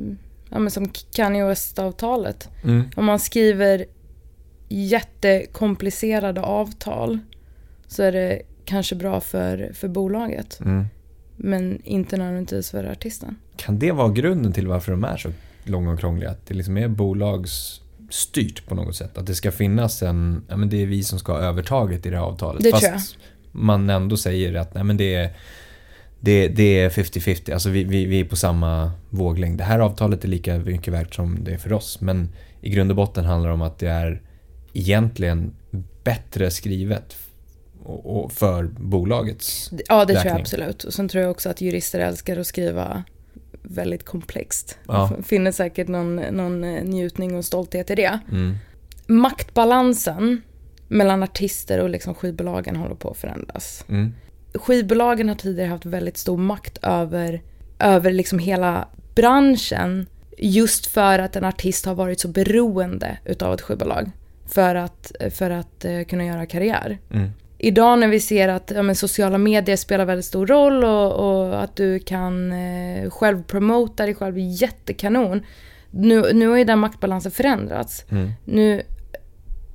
[0.51, 2.49] ja men som Kanye West-avtalet.
[2.65, 2.91] Mm.
[2.97, 3.85] Om man skriver
[4.69, 7.19] jättekomplicerade avtal
[7.87, 10.61] så är det kanske bra för, för bolaget.
[10.61, 10.85] Mm.
[11.37, 13.37] Men inte nödvändigtvis för artisten.
[13.57, 15.29] Kan det vara grunden till varför de är så
[15.65, 16.31] långa och krångliga?
[16.31, 19.19] Att det liksom är bolagsstyrt på något sätt?
[19.19, 22.11] Att det ska finnas en, ja men det är vi som ska ha övertaget i
[22.11, 22.63] det här avtalet.
[22.63, 23.03] Det Fast tror jag.
[23.55, 25.31] Man ändå säger att nej men det är
[26.21, 29.59] det, det är 50-50, alltså vi, vi, vi är på samma våglängd.
[29.59, 32.01] Det här avtalet är lika mycket värt som det är för oss.
[32.01, 32.29] Men
[32.61, 34.23] i grund och botten handlar det om att det är
[34.73, 35.55] egentligen
[36.05, 37.17] bättre skrivet
[37.83, 39.71] och, och för bolagets...
[39.89, 40.41] Ja, det tror jag Räkning.
[40.41, 40.85] absolut.
[40.85, 43.05] Och sen tror jag också att jurister älskar att skriva
[43.63, 44.79] väldigt komplext.
[44.89, 45.11] Ja.
[45.25, 48.19] Finner säkert någon, någon eh, njutning och stolthet i det.
[48.31, 48.57] Mm,
[49.07, 50.43] Maktbalansen
[50.89, 53.85] mellan artister och liksom skivbolagen håller på att förändras.
[53.89, 54.15] mm,
[54.55, 57.43] skivbolagen har tidigare haft väldigt stor makt över,
[57.79, 60.07] över liksom hela branschen.
[60.39, 64.11] Just för att en artist har varit så beroende utav ett skivbolag.
[64.47, 66.99] För att, för att eh, kunna göra karriär.
[67.11, 71.63] mm, Idag när vi ser att ja, sociala medier spelar väldigt stor roll och, och
[71.63, 75.43] att du kan eh, själv promota dig själv jättekanon.
[75.91, 78.05] Nu, nu har ju den maktbalansen förändrats.
[78.11, 78.31] mm.
[78.45, 78.83] Nu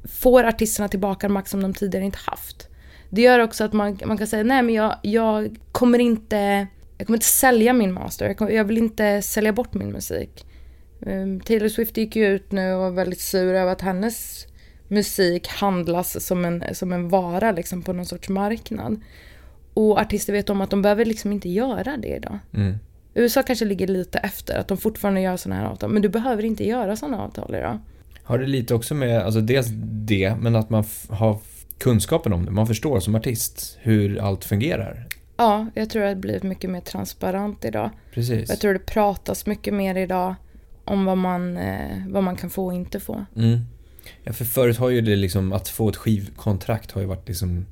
[0.04, 2.68] får artisterna tillbaka en makt som de tidigare inte haft.
[3.10, 7.08] Det gör också att man, man kan säga nej men jag, jag kommer inte jag
[7.08, 8.28] kommer inte sälja min master.
[8.28, 10.46] Jag, kommer, jag vill inte sälja bort min musik.
[11.00, 14.48] Um, Taylor Swift gick ju ut nu och var väldigt sur över att hennes
[14.88, 19.02] musik handlas som en, som en vara liksom på någon sorts marknad.
[19.74, 22.40] Och artister vet om att de behöver liksom inte göra det idag.
[22.54, 22.76] Mm.
[23.14, 25.90] USA kanske ligger lite efter, att de fortfarande gör sådana här avtal.
[25.90, 27.80] Men du behöver inte göra sådana avtal idag.
[28.30, 31.40] Har det lite också med, alltså dels det, men att man har
[31.78, 32.52] kunskapen om det.
[32.52, 35.08] Man förstår som artist hur allt fungerar.
[35.38, 37.90] Ja, jag tror att det har blivit mycket mer transparent idag.
[38.14, 38.50] Precis.
[38.50, 40.36] Jag tror det pratas mycket mer idag
[40.86, 43.26] om vad man, eh, vad man kan få och inte få.
[43.36, 43.60] Mm.
[44.24, 47.66] Ja, för förut har ju det liksom, att få ett skivkontrakt har ju varit liksom,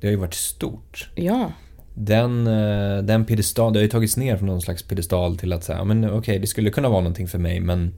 [0.00, 1.10] det har ju varit stort.
[1.14, 1.52] Ja,
[1.94, 5.64] Den, eh, den piedestal, det har ju tagits ner från någon slags piedestal till att
[5.64, 7.94] säga, men okej, det skulle kunna vara någonting för mig, men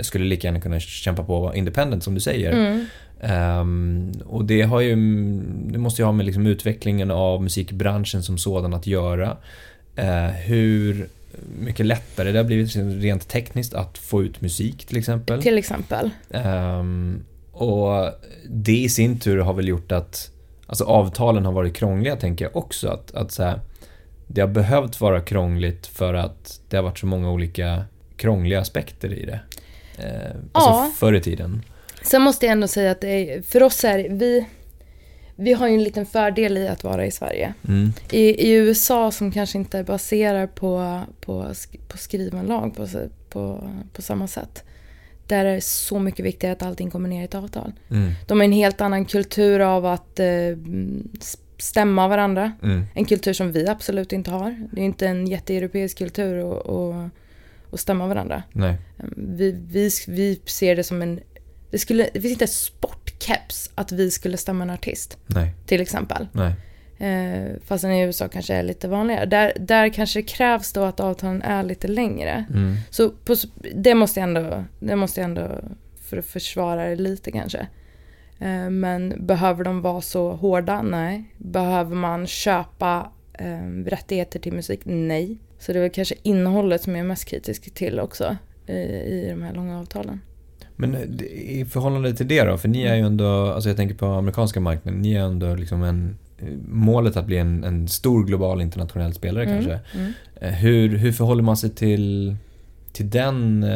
[0.00, 2.52] jag skulle lika gärna kunna kämpa på independent som du säger.
[2.52, 2.86] mm.
[3.22, 4.96] Ehm, och det har ju,
[5.70, 9.36] det måste ju ha med liksom utvecklingen av musikbranschen som sådan att göra.
[9.96, 11.08] Eh, hur
[11.58, 15.42] mycket lättare det har blivit rent tekniskt att få ut musik till exempel.
[15.42, 16.10] Till exempel.
[16.28, 18.10] Um, och
[18.48, 20.30] det i sin tur har väl gjort att
[20.66, 22.88] alltså avtalen har varit krångliga tänker jag också.
[22.88, 23.60] Att, att så här,
[24.26, 27.84] det har behövt vara krångligt för att det har varit så många olika
[28.16, 29.40] krångliga aspekter i det.
[30.00, 30.92] Eh, alltså ja.
[30.96, 31.62] förr i tiden.
[32.02, 34.46] Sen måste jag ändå säga att är, för oss är vi,
[35.36, 37.54] vi har ju en liten fördel i att vara i Sverige.
[37.68, 37.92] Mm.
[38.10, 41.52] I, I, USA som kanske inte baserar på, på,
[41.88, 42.86] på skriven lag på,
[43.28, 44.64] på, på samma sätt.
[45.26, 47.72] Där är det så mycket viktigare att allting kommer ner i ett avtal.
[47.90, 48.12] Mm.
[48.26, 50.26] De har en helt annan kultur av att eh,
[51.58, 52.52] stämma varandra.
[52.62, 52.84] Mm.
[52.94, 54.68] En kultur som vi absolut inte har.
[54.72, 57.10] Det är inte en jätteeuropeisk kultur att,
[57.72, 58.42] att, stämma varandra.
[58.52, 58.76] Nej.
[59.16, 61.20] Vi, vi, vi ser det som en...
[61.70, 65.18] Det, skulle, det finns inte sportkeps att vi skulle stämma en artist.
[65.26, 65.54] Nej.
[65.66, 66.28] Till exempel.
[66.32, 66.54] Nej.
[67.00, 69.26] Eh, fastän i USA kanske är lite vanligare.
[69.26, 72.44] Där, där kanske krävs då att avtalen är lite längre.
[72.50, 72.76] Mm.
[72.90, 73.36] Så på,
[73.74, 75.60] det, måste jag ändå, det måste jag ändå
[76.00, 77.66] för att försvara det lite kanske.
[78.38, 80.82] Eh, men behöver de vara så hårda?
[80.82, 81.24] Nej.
[81.36, 84.80] Behöver man köpa eh, rättigheter till musik?
[84.84, 85.38] Nej.
[85.60, 89.26] Så det är väl kanske innehållet som jag är mest kritisk till också i, i
[89.30, 90.20] de här långa avtalen.
[90.76, 92.58] Men eh, i förhållande till det då?
[92.58, 95.82] För ni är ju ändå, alltså jag tänker på amerikanska marknaden, ni är ändå liksom
[95.82, 96.18] en
[96.68, 99.80] målet att bli en, en stor global internationell spelare mm, kanske.
[99.98, 100.12] Mm.
[100.54, 102.36] Hur, hur förhåller man sig till,
[102.92, 103.66] till den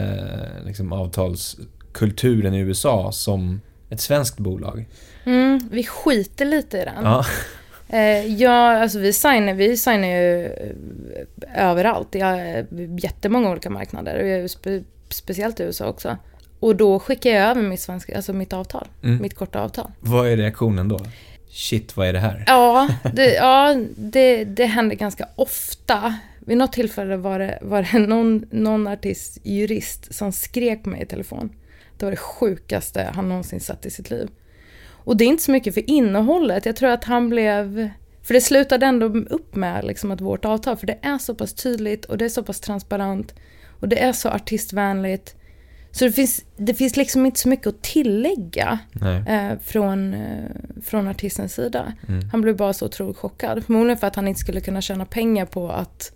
[0.66, 4.86] liksom, avtalskulturen i USA som ett svenskt bolag?
[5.24, 7.04] Mm, vi skiter lite i den.
[7.04, 7.24] Ja.
[7.94, 10.52] Eh, ja, alltså vi signar, vi signar ju
[11.54, 12.14] överallt.
[12.14, 12.18] I
[12.98, 14.48] jättemånga olika marknader.
[14.48, 16.16] Spe, speciellt i USA också.
[16.60, 18.88] Och då skickar jag över mitt, svenska, alltså mitt avtal.
[19.02, 19.22] Mm.
[19.22, 19.90] Mitt korta avtal.
[20.00, 21.00] Vad är reaktionen då?
[21.48, 22.44] Shit, vad är det här?
[22.46, 26.14] Ja, det, ja, det, det händer ganska ofta.
[26.38, 31.02] Vid något tillfälle var det, var det någon, någon artist, jurist, som skrek på mig
[31.02, 31.50] i telefon.
[31.98, 34.28] Det var det sjukaste han någonsin sett i sitt liv.
[35.04, 36.66] Och det är inte så mycket för innehållet.
[36.66, 37.90] Jag tror att han blev...
[38.22, 41.54] För det slutade ändå upp med liksom att vårt avtal, för det är så pass
[41.54, 43.34] tydligt och det är så pass transparent
[43.80, 45.34] och det är så artistvänligt.
[45.90, 48.78] Så det finns, det finns liksom inte så mycket att tillägga
[49.28, 50.50] eh, från, eh,
[50.84, 51.92] från artistens sida.
[52.08, 52.28] Mm.
[52.28, 53.64] Han blev bara så otroligt chockad.
[53.64, 56.12] Förmodligen för att han inte skulle kunna tjäna pengar på att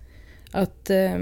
[0.51, 1.19] att eh,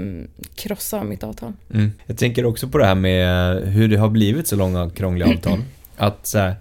[0.55, 1.53] krossa mitt avtal.
[1.73, 1.91] Mm.
[2.05, 5.59] Jag tänker också på det här med hur det har blivit så långa krångliga avtal.
[5.97, 6.55] Att så här,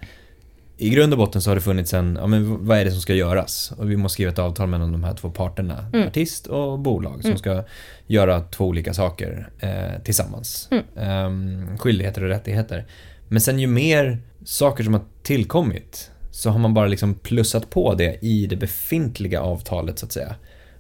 [0.79, 3.01] i grund och botten så har det funnits en, ja men vad är det som
[3.01, 3.73] ska göras?
[3.79, 6.09] Och vi måste skriva ett avtal mellan de här två parterna, mm.
[6.09, 7.39] artist och bolag, som mm.
[7.39, 7.65] ska
[8.07, 10.69] göra två olika saker eh, tillsammans.
[10.71, 10.85] Mm.
[10.97, 12.87] Eh, skyldigheter och rättigheter.
[13.29, 17.95] Men sen ju mer saker som har tillkommit så har man bara liksom plussat på
[17.95, 20.35] det i det befintliga avtalet så att säga.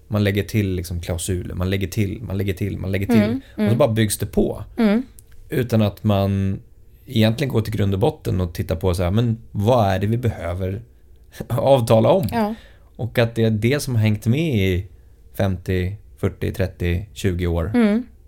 [0.09, 3.17] Man lägger till liksom klausuler, man lägger till, man lägger till, man lägger till.
[3.17, 3.67] Mm, mm.
[3.67, 4.65] Och så bara byggs det på.
[4.77, 5.03] Mm.
[5.49, 6.61] Utan att man
[7.07, 10.07] egentligen går till grund och botten och tittar på så här, men vad är det
[10.07, 10.83] vi behöver
[11.49, 12.29] avtala om?
[12.33, 12.55] Ja.
[12.97, 14.87] Och att det är det som har hängt med i
[15.35, 17.73] 50, 40, 30, 20 år.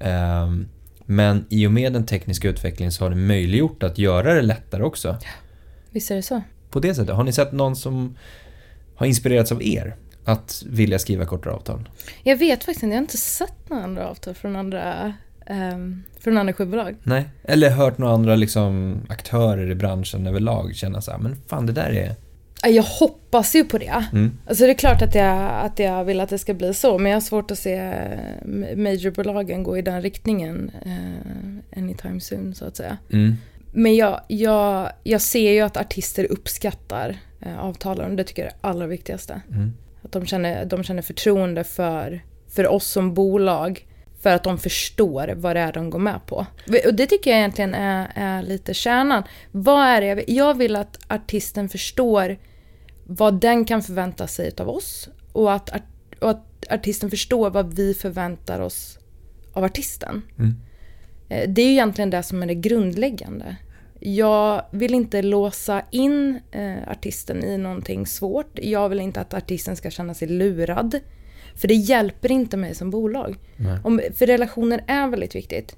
[0.01, 0.69] Um,
[1.05, 4.83] men i och med den tekniska utvecklingen så har det möjliggjort att göra det lättare
[4.83, 5.17] också.
[5.91, 6.43] Visst är det så.
[6.71, 7.15] På det sättet.
[7.15, 8.17] Har ni sett någon som
[8.95, 9.97] har inspirerats av er?
[10.29, 11.89] att vilja skriva kortare avtal?
[12.23, 15.13] Jag vet faktiskt inte, jag har inte sett några andra avtal från andra,
[15.51, 16.97] um, från andra skivbolag.
[17.03, 21.67] Nej, eller hört några andra liksom, aktörer i branschen överlag känna så här, men fan
[21.67, 22.15] det där är...
[22.67, 24.05] Jag hoppas ju på det.
[24.13, 24.39] Mm.
[24.47, 27.11] Alltså det är klart att jag, att jag vill att det ska bli så, men
[27.11, 27.93] jag har svårt att se
[28.77, 32.99] majorbolagen gå i den riktningen uh, anytime soon så att säga.
[33.13, 33.37] Mm.
[33.73, 38.51] Men jag, jag, jag ser ju att artister uppskattar uh, avtalen och det tycker jag
[38.51, 39.41] är det allra viktigaste.
[39.51, 39.73] Mm.
[40.03, 43.88] Att de känner, de känner förtroende för, för oss som bolag.
[44.29, 46.47] För att de förstår vad det är de går med på.
[46.87, 49.23] Och det tycker jag egentligen är, är lite kärnan.
[49.53, 50.25] Vad är det jag vill?
[50.37, 52.39] Jag vill att artisten förstår
[53.05, 55.09] vad den kan förvänta sig av oss.
[55.33, 55.71] Och att,
[56.21, 58.99] och att artisten förstår vad vi förväntar oss
[59.53, 60.23] av artisten.
[60.39, 60.55] Mm.
[61.29, 63.57] Eh, det är ju egentligen det som är det grundläggande.
[64.01, 68.59] Jag vill inte låsa in eh, artisten i någonting svårt.
[68.63, 71.01] Jag vill inte att artisten ska känna sig lurad.
[71.59, 73.37] För det hjälper inte mig som bolag.
[73.85, 75.77] Om, för relationer är väldigt viktigt.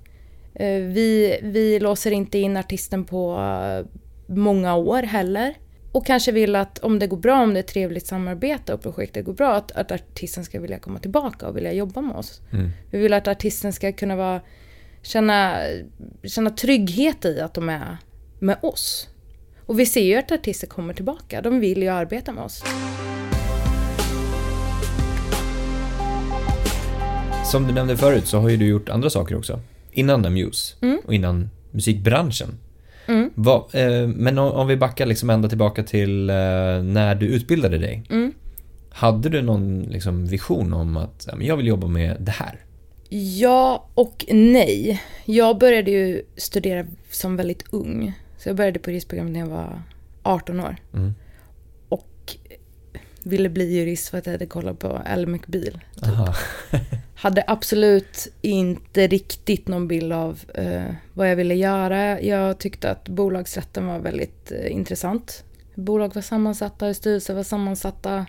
[0.55, 3.87] Eh, vi, vi låser inte in artisten på uh,
[4.37, 5.55] många år heller.
[5.93, 8.83] Och kanske vill att om det går bra, om det är ett trevligt samarbete och
[8.83, 12.40] projektet går bra, att, att artisten ska vilja komma tillbaka och vilja jobba med oss.
[12.53, 12.71] Mm.
[12.90, 14.40] Vi vill att artisten ska kunna vara,
[15.03, 15.57] känna,
[16.25, 17.97] känna trygghet i att de är
[18.38, 19.09] med oss.
[19.66, 21.43] Och vi ser ju att artister kommer tillbaka.
[21.43, 22.64] De vill ju arbeta med oss.
[27.50, 29.60] Som du nämnde förut så har ju du gjort andra saker också.
[29.92, 30.98] Innan Amuse Mm.
[31.06, 32.58] och innan musikbranschen.
[33.06, 33.30] Mm.
[33.34, 36.36] Vad, eh, men om, om vi backar liksom ända tillbaka till eh,
[36.82, 38.02] när du utbildade dig.
[38.10, 38.32] Mm.
[38.90, 42.64] Hade du någon liksom, vision om att jag vill jobba med det här?
[43.38, 45.02] Ja och nej.
[45.24, 48.12] Jag började ju studera som väldigt ung.
[48.38, 49.82] Så jag började på juristprogrammet när jag var
[50.22, 50.76] 18 år.
[50.94, 51.14] Mm.
[51.88, 52.36] Och
[53.22, 55.80] ville bli jurist för att jag hade kollat på Ally McBeal.
[56.02, 56.34] Aha.
[57.20, 62.20] Hade absolut inte riktigt någon bild av eh, vad jag ville göra.
[62.20, 65.44] Jag tyckte att bolagsrätten var väldigt eh, intressant.
[65.74, 68.26] Bolag var sammansatta, styrelser var sammansatta.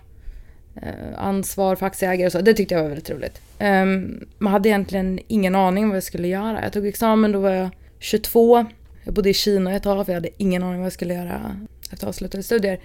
[0.76, 2.40] Eh, ansvar för aktieägare och så.
[2.40, 3.40] Det tyckte jag var väldigt roligt.
[3.58, 6.62] Ehm, man hade egentligen ingen aning om vad jag skulle göra.
[6.62, 8.66] Jag tog examen, då var jag 22.
[9.04, 11.14] Jag bodde i Kina ett tag för jag hade ingen aning om vad jag skulle
[11.14, 12.80] göra efter avslutade studier.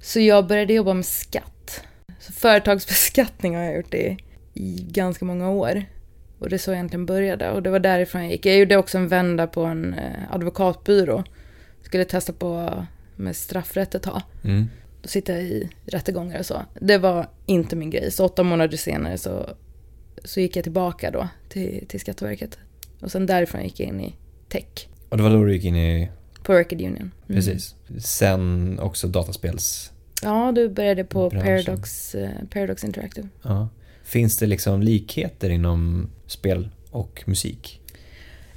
[0.00, 1.82] Så jag började jobba med skatt.
[2.20, 4.18] Så företagsbeskattning har jag gjort i,
[4.56, 5.84] i ganska många år.
[6.38, 8.46] Och det är så jag egentligen började och det var därifrån jag gick.
[8.46, 11.24] Jag gjorde också en vända på en eh, advokatbyrå.
[11.82, 12.84] Skulle testa på
[13.16, 14.22] med straffrätt ett tag.
[14.44, 14.68] Mm.
[15.02, 16.62] Då sitter jag i rättegångar och så.
[16.80, 18.10] Det var inte min grej.
[18.10, 19.50] Så åtta månader senare så,
[20.24, 22.58] så gick jag tillbaka då till, till Skatteverket.
[23.00, 24.14] Och sen därifrån gick jag in i
[24.48, 26.10] tech Och det var då du gick in i,
[26.42, 26.96] på Record Union.
[26.96, 27.12] Mm.
[27.26, 27.74] precis.
[27.98, 29.92] Sen också dataspels...
[30.22, 31.64] Ja, du började på Branschen.
[31.64, 33.28] Paradox, eh, Paradox Interactive.
[33.42, 33.68] Ja.
[34.06, 37.80] Finns det liksom likheter inom spel och musik?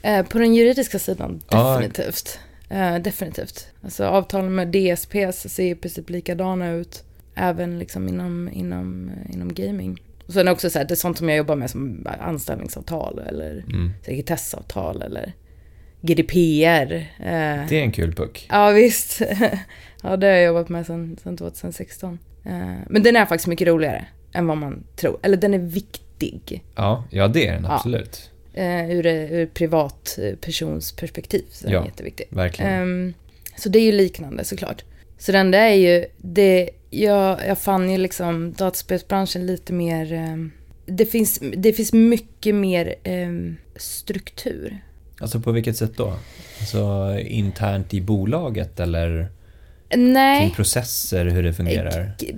[0.02, 2.40] Eh, på den juridiska sidan, definitivt.
[2.70, 3.68] Eh, definitivt.
[3.84, 7.04] Alltså avtalen med DSPs ser i princip likadana ut.
[7.36, 10.02] Även liksom inom, inom, eh, inom gaming.
[10.28, 13.52] Och sen också så här, det är sånt som jag jobbar med som anställningsavtal eller
[13.70, 13.92] Mm.
[14.06, 15.34] sekretessavtal eller
[16.02, 16.94] GDPR.
[17.20, 18.48] Eh, Det är en kul puck.
[18.50, 19.22] Ja visst.
[20.04, 22.20] ja det har jag jobbat med sedan, sedan 2016.
[22.46, 25.20] Eh, men den är faktiskt mycket roligare än vad man tror.
[25.24, 26.64] Eller den är viktig.
[26.76, 27.76] Ja, ja det är den Ja.
[27.76, 28.30] absolut.
[28.54, 30.36] Eh, ur, ur privat eh,
[30.96, 31.44] perspektiv.
[31.52, 31.82] Så den Ja.
[31.82, 32.26] är jätteviktig.
[32.30, 32.72] Verkligen.
[32.74, 33.14] Ehm,
[33.58, 34.84] så det är ju liknande såklart.
[35.18, 40.52] Så den där är ju, det, jag, jag fann ju liksom dataspelsbranschen lite mer, ehm,
[40.86, 44.80] det, finns, det finns mycket mer ehm, struktur.
[45.22, 46.14] Alltså på vilket sätt då?
[46.60, 49.28] Alltså internt i bolaget eller
[49.96, 50.40] Nej.
[50.42, 52.12] kring processer, hur det fungerar?
[52.20, 52.34] G-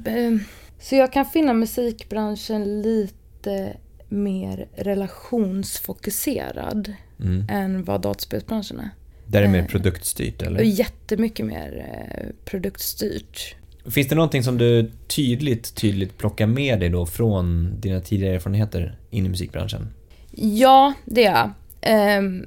[0.82, 3.74] Så jag kan finna musikbranschen lite
[4.10, 7.46] mer relationsfokuserad Mm.
[7.50, 8.90] än vad dataspelsbranschen är.
[9.28, 10.62] Där är det mer Eh, produktstyrt Och eller?
[10.62, 13.56] jättemycket mer eh, produktstyrt.
[13.86, 18.98] Finns det någonting som du tydligt, tydligt plockar med dig då från dina tidigare erfarenheter
[19.10, 19.88] in i musikbranschen?
[20.32, 21.52] Ja, det är jag.
[21.82, 22.46] Ehm,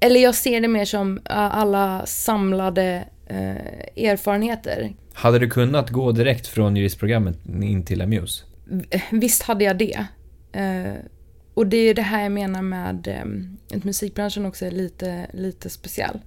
[0.00, 4.94] Eller jag ser det mer som eh, alla samlade eh, erfarenheter.
[5.12, 8.44] Hade du kunnat gå direkt från juristprogrammet in till Amuse?
[9.10, 10.06] Visst hade jag det.
[10.52, 10.94] Eh,
[11.54, 15.70] Och det är det här jag menar med eh, att musikbranschen också är lite, lite
[15.70, 16.20] speciell.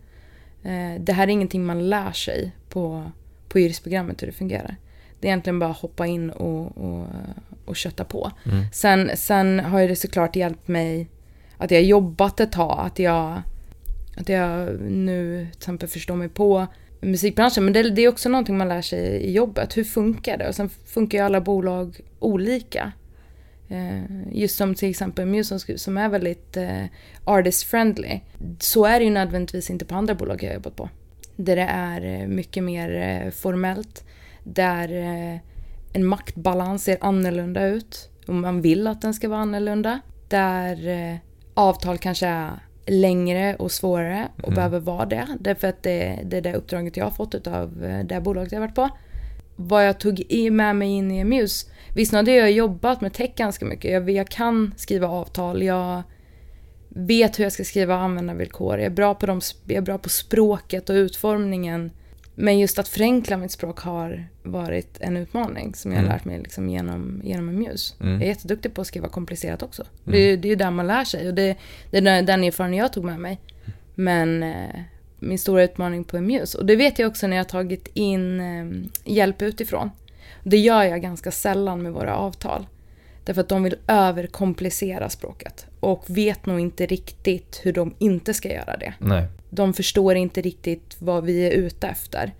[0.63, 3.11] Eh, Det här är ingenting man lär sig på,
[3.49, 4.75] på juristprogrammet hur det fungerar.
[5.19, 7.05] Det är egentligen bara att hoppa in och, och,
[7.65, 8.31] och kötta på.
[8.45, 8.65] Mm.
[8.73, 11.07] Sen, sen har ju det såklart hjälpt mig
[11.57, 13.41] att jag jobbat ett tag, att jag,
[14.17, 16.67] att jag nu till exempel förstår mig på
[17.01, 17.63] musikbranschen.
[17.63, 19.77] Men det, det är också någonting man lär sig i jobbet.
[19.77, 20.47] Hur funkar det?
[20.47, 22.91] Och sen funkar ju alla bolag olika.
[23.69, 26.85] Eh, just som till exempel Muse som, är väldigt eh,
[27.23, 28.19] artist friendly.
[28.59, 30.89] Så är det ju nödvändigtvis inte på andra bolag jag har jobbat på.
[31.35, 34.03] Där det är eh, mycket mer eh, formellt.
[34.43, 35.39] Där eh,
[35.93, 38.09] en maktbalans ser annorlunda ut.
[38.27, 39.99] Och man vill att den ska vara annorlunda.
[40.27, 41.17] Där eh,
[41.53, 44.55] avtal kanske är längre och svårare och Mm.
[44.55, 45.27] behöver vara det.
[45.39, 48.59] Därför att det, det är det uppdraget jag har fått av det här bolaget jag
[48.59, 48.89] har varit på.
[49.55, 51.67] Vad jag tog med mig in i Muse.
[51.95, 53.91] Visst, nu hade jag jobbat med tech ganska mycket.
[53.91, 55.63] Jag, jag kan skriva avtal.
[55.63, 56.03] Jag
[56.89, 58.77] vet hur jag ska skriva användarvillkor.
[58.77, 61.91] Jag är, bra på de, jag är bra på språket och utformningen.
[62.41, 66.15] Men just att förenkla mitt språk har varit en utmaning som jag har Mm.
[66.15, 67.95] lärt mig liksom genom, genom en Muse.
[67.99, 68.13] Mm.
[68.13, 69.83] Jag är jätteduktig på att skriva komplicerat också.
[70.03, 71.55] Det, är- det är ju där man lär sig och det,
[71.91, 73.39] det är den- erfarenhet jag tog med mig.
[73.95, 74.79] Men eh,
[75.19, 77.87] min stora utmaning på en Muse, och det vet jag också när jag har tagit
[77.93, 79.91] in eh, hjälp utifrån.
[80.43, 82.67] Det gör jag ganska sällan med våra avtal.
[83.29, 88.53] Därför att de vill överkomplicera språket och vet nog inte riktigt hur de inte ska
[88.53, 88.93] göra det.
[88.99, 89.25] Nej.
[89.49, 92.33] De förstår inte riktigt vad vi är ute efter.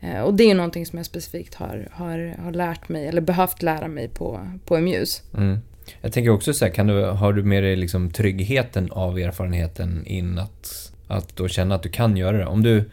[0.00, 3.20] Eh, Och det är ju någonting som jag specifikt har, har, har lärt mig, eller
[3.20, 5.22] behövt lära mig på, på Amuse.
[5.36, 5.58] Mm.
[6.00, 10.06] Jag tänker också så här, kan du, har du med dig liksom tryggheten av erfarenheten
[10.06, 12.46] in att, att då känna att du kan göra det?
[12.46, 12.90] Om du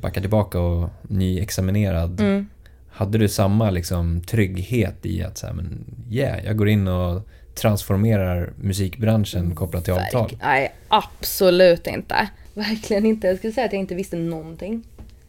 [0.00, 2.48] backar tillbaka och nyexaminerad, Mm.
[2.98, 7.28] Hade du samma liksom trygghet i att så här, men yeah, jag går in och
[7.54, 10.36] transformerar musikbranschen kopplat till avtal?
[10.42, 12.28] Nej, absolut inte.
[12.54, 13.26] Verkligen inte.
[13.26, 14.84] Jag skulle säga att jag inte visste någonting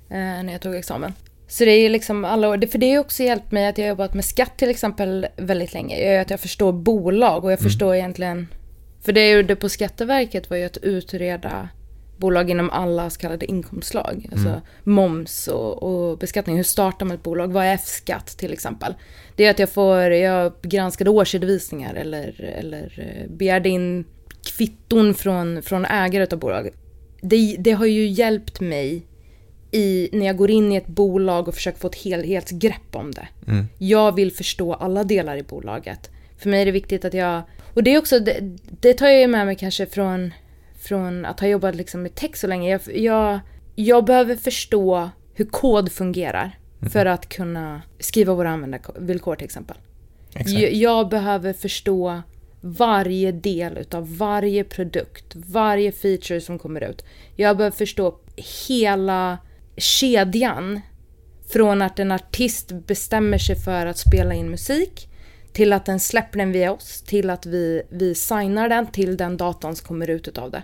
[0.10, 1.14] eh, när jag tog examen.
[1.48, 3.90] Så det är liksom alla år, för det har också hjälpt mig att jag har
[3.90, 5.96] jobbat med skatt till exempel väldigt länge.
[5.96, 8.48] Det gör att jag förstår bolag och jag förstår egentligen,
[9.02, 11.70] för det jag gjorde på Skatteverket var ju att utreda
[12.20, 14.30] bolag inom alla så kallade inkomstslag.
[14.32, 16.56] Alltså moms och, och beskattning.
[16.58, 17.54] Hur startar man ett bolag?
[17.54, 18.94] Vad är F-skatt till exempel?
[19.36, 24.06] Det är att jag får, jag granskade årsredovisningar eller, eller eh, begärde in
[24.58, 26.70] kvitton från, från ägare av bolag.
[27.22, 29.06] Det, det har ju hjälpt mig
[29.72, 33.28] i, när jag går in i ett bolag och försöker få ett helhetsgrepp om det.
[33.48, 33.66] Mm.
[33.78, 36.10] Jag vill förstå alla delar i bolaget.
[36.38, 37.42] För mig är det viktigt att jag...
[37.74, 40.34] Och det är också, det, det tar jag ju med mig kanske från,
[40.90, 42.70] från att ha jobbat liksom med tech så länge.
[42.70, 43.40] Jag, jag,
[43.76, 46.60] jag behöver förstå hur kod fungerar
[46.92, 49.78] för att kunna skriva våra användarvillkor till exempel.
[50.34, 52.22] Jag, jag behöver förstå
[52.62, 57.06] varje del utav varje produkt, varje feature som kommer ut.
[57.36, 58.20] Jag behöver förstå
[58.68, 59.38] hela
[59.78, 60.82] kedjan
[61.54, 65.09] från att en artist bestämmer sig för att spela in musik
[65.54, 69.38] till att den släpper den via oss, till att vi, vi signar den, till den
[69.38, 70.64] datorn som kommer ut utav det.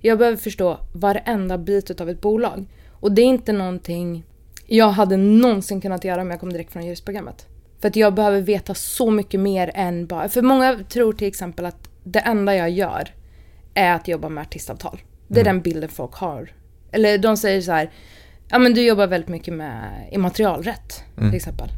[0.00, 2.66] Jag behöver förstå varenda bit utav ett bolag.
[2.90, 4.24] Och det är inte någonting
[4.66, 7.46] jag hade någonsin kunnat göra om jag kom direkt från juristprogrammet.
[7.80, 10.28] För att jag behöver veta så mycket mer än bara...
[10.28, 13.14] För många tror till exempel att det enda jag gör
[13.74, 15.00] är att jobba med artistavtal.
[15.28, 16.52] Det är den bilden folk har.
[16.92, 17.90] Eller de säger så här,
[18.50, 21.68] ja men du jobbar väldigt mycket med immaterialrätt till exempel.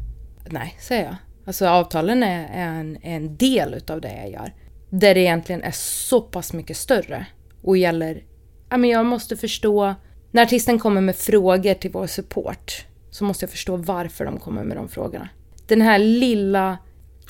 [0.45, 1.15] Nej, säger jag.
[1.45, 4.53] Alltså avtalen är, en, en del utav det jag gör.
[4.89, 7.25] Där det egentligen är så pass mycket större
[7.61, 8.23] och gäller,
[8.69, 9.95] ja men jag måste förstå,
[10.31, 14.63] när artisten kommer med frågor till vår support så måste jag förstå varför de kommer
[14.63, 15.29] med de frågorna.
[15.67, 16.77] Den här lilla,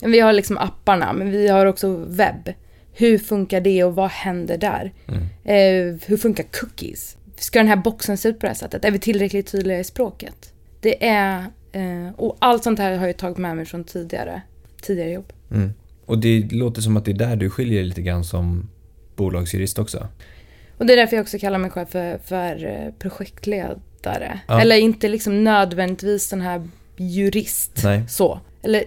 [0.02, 2.54] vi har liksom apparna men vi har också webb.
[2.94, 4.94] Hur funkar det och vad händer där?
[5.44, 7.18] Eh, hur funkar cookies?
[7.38, 8.86] Ska den här boxen se ut på det här sättet?
[8.86, 10.54] Är vi tillräckligt tydliga i språket?
[10.80, 14.42] Det är, eh, och allt sånt här har jag tagit med mig från tidigare,
[14.82, 15.34] tidigare jobb.
[15.52, 15.74] Mm.
[16.06, 18.70] Och det låter som att det är där du skiljer lite grann som
[19.16, 20.08] bolagsjurist också.
[20.78, 24.40] Och det är därför jag också kallar mig själv för, för eh, projektledare.
[24.48, 24.62] Ja.
[24.62, 26.68] Eller inte liksom nödvändigtvis den här
[26.98, 27.82] jurist.
[27.84, 28.04] Nej.
[28.08, 28.40] Så.
[28.62, 28.84] Eller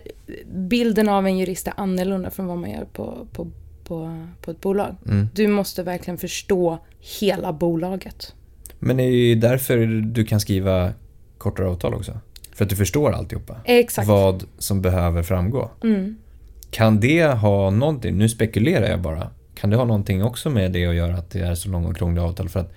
[0.54, 3.50] bilden av en jurist är annorlunda från vad man gör på, på,
[3.84, 4.96] på, på ett bolag.
[5.06, 5.28] Mm.
[5.34, 6.78] Du måste verkligen förstå
[7.20, 8.34] hela bolaget.
[8.78, 10.92] Men det är ju därför du kan skriva
[11.38, 12.18] kortare avtal också.
[12.54, 13.56] För att du förstår alltihopa.
[13.64, 14.08] Exakt.
[14.08, 15.70] Vad som behöver framgå.
[15.84, 16.16] Mm.
[16.70, 20.86] Kan det ha någonting, nu spekulerar jag bara, kan det ha någonting också med det
[20.86, 22.48] att göra att det är så långa och krångliga avtal?
[22.48, 22.72] För att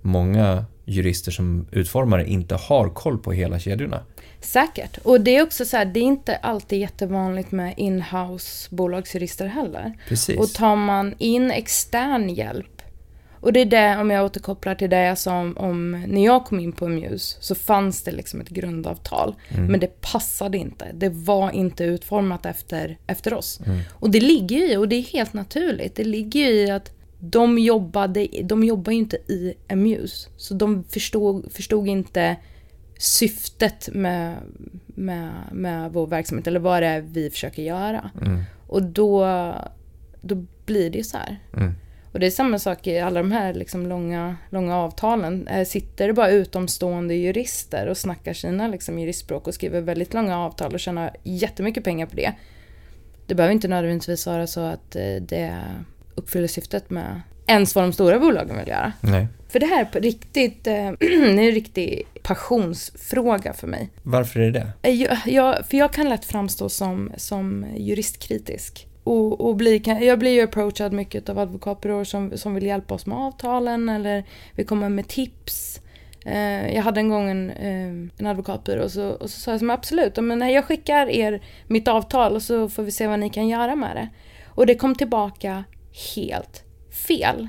[0.00, 4.00] många jurister som utformare inte har koll på hela kedjorna.
[4.40, 4.98] Säkert.
[4.98, 9.92] Och det är också så här, det är inte alltid jättevanligt med in-house bolagsjurister heller.
[10.08, 10.38] Precis.
[10.38, 12.81] Och tar man in extern hjälp,
[13.42, 16.44] och det är det, om jag återkopplar till det jag sa om, om när jag
[16.44, 19.34] kom in på Muse, så fanns det liksom ett grundavtal.
[19.68, 20.86] Men det passade inte.
[20.94, 23.60] Det var inte utformat efter, efter oss.
[23.90, 26.92] Och det ligger ju i, och det är helt naturligt, det ligger ju i att
[27.18, 30.28] de jobbade, de jobbar ju inte i Amuse.
[30.36, 32.36] Så de förstod, förstod inte
[32.98, 34.36] syftet med,
[34.86, 38.10] med, med vår verksamhet, eller vad det är vi försöker göra.
[38.20, 38.42] Mm.
[38.66, 39.26] Och då,
[40.20, 41.40] då blir det ju så här.
[41.56, 41.74] Mm.
[42.12, 45.48] Och det är samma sak i alla de här liksom långa, långa avtalen.
[45.48, 50.38] Eh, Sitter det bara utomstående jurister och snackar sina liksom juristspråk och skriver väldigt långa
[50.38, 52.32] avtal och tjänar jättemycket pengar på det.
[53.26, 55.58] Det behöver inte nödvändigtvis vara så att eh, det
[56.14, 58.92] uppfyller syftet med ens vad de stora bolagen vill göra.
[59.00, 59.26] Nej.
[59.48, 63.90] För det här är på riktigt, eh, det är en riktig passionsfråga för mig.
[64.02, 64.90] Varför är det det?
[64.90, 68.86] Jag, jag, för jag kan lätt framstå som, som juristkritisk.
[69.04, 73.06] Och, och bli, jag blir ju approachad mycket av advokatbyråer som, som vill hjälpa oss
[73.06, 74.24] med avtalen eller
[74.54, 75.80] vill komma med tips.
[76.26, 79.60] Eh, jag hade en gång en, eh, en advokatbyrå och så, och så sa jag
[79.60, 83.18] som absolut, men nej, jag skickar er mitt avtal och så får vi se vad
[83.18, 84.08] ni kan göra med det.
[84.54, 85.64] Och det kom tillbaka
[86.14, 86.64] helt
[87.08, 87.48] fel.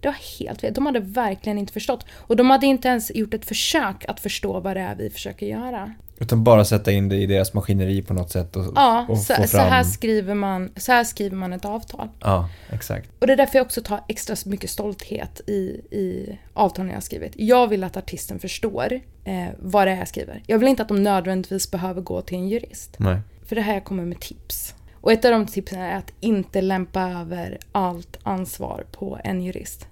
[0.00, 0.74] Det var helt fel.
[0.74, 2.06] De hade verkligen inte förstått.
[2.12, 5.46] Och de hade inte ens gjort ett försök att förstå vad det är vi försöker
[5.46, 5.94] göra.
[6.22, 9.34] Utan bara sätta in det i deras maskineri på något sätt och, Ja, och så,
[9.34, 9.48] få fram...
[9.48, 12.08] så, här skriver man, så här skriver man ett avtal.
[12.20, 13.10] Ja, exakt.
[13.18, 15.52] Och det är därför jag också tar extra mycket stolthet i,
[15.90, 17.32] i avtalen jag har skrivit.
[17.36, 20.42] Jag vill att artisten förstår eh, vad det är jag skriver.
[20.46, 22.94] Jag vill inte att de nödvändigtvis behöver gå till en jurist.
[22.96, 23.18] Nej.
[23.46, 24.74] För det här jag kommer med tips.
[24.94, 29.86] Och ett av de tipsen är att inte lämpa över allt ansvar på en jurist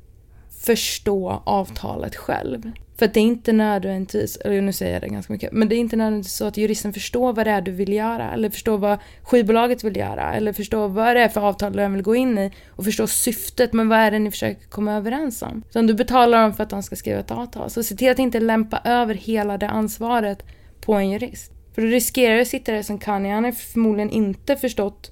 [0.61, 2.72] förstå avtalet själv.
[2.98, 5.74] För att det är inte nödvändigtvis, eller nu säger jag det ganska mycket, men det
[5.74, 8.78] är inte nödvändigtvis så att juristen förstår vad det är du vill göra, eller förstår
[8.78, 12.38] vad skivbolaget vill göra, eller förstår vad det är för avtal du vill gå in
[12.38, 15.62] i, och förstår syftet, men vad är det ni försöker komma överens om?
[15.70, 17.70] Utan du betalar dem för att de ska skriva ett avtal.
[17.70, 20.44] Så se till att inte lämpa över hela det ansvaret
[20.80, 21.52] på en jurist.
[21.74, 25.11] För då riskerar du att sitta där som Kanye, han har förmodligen inte förstått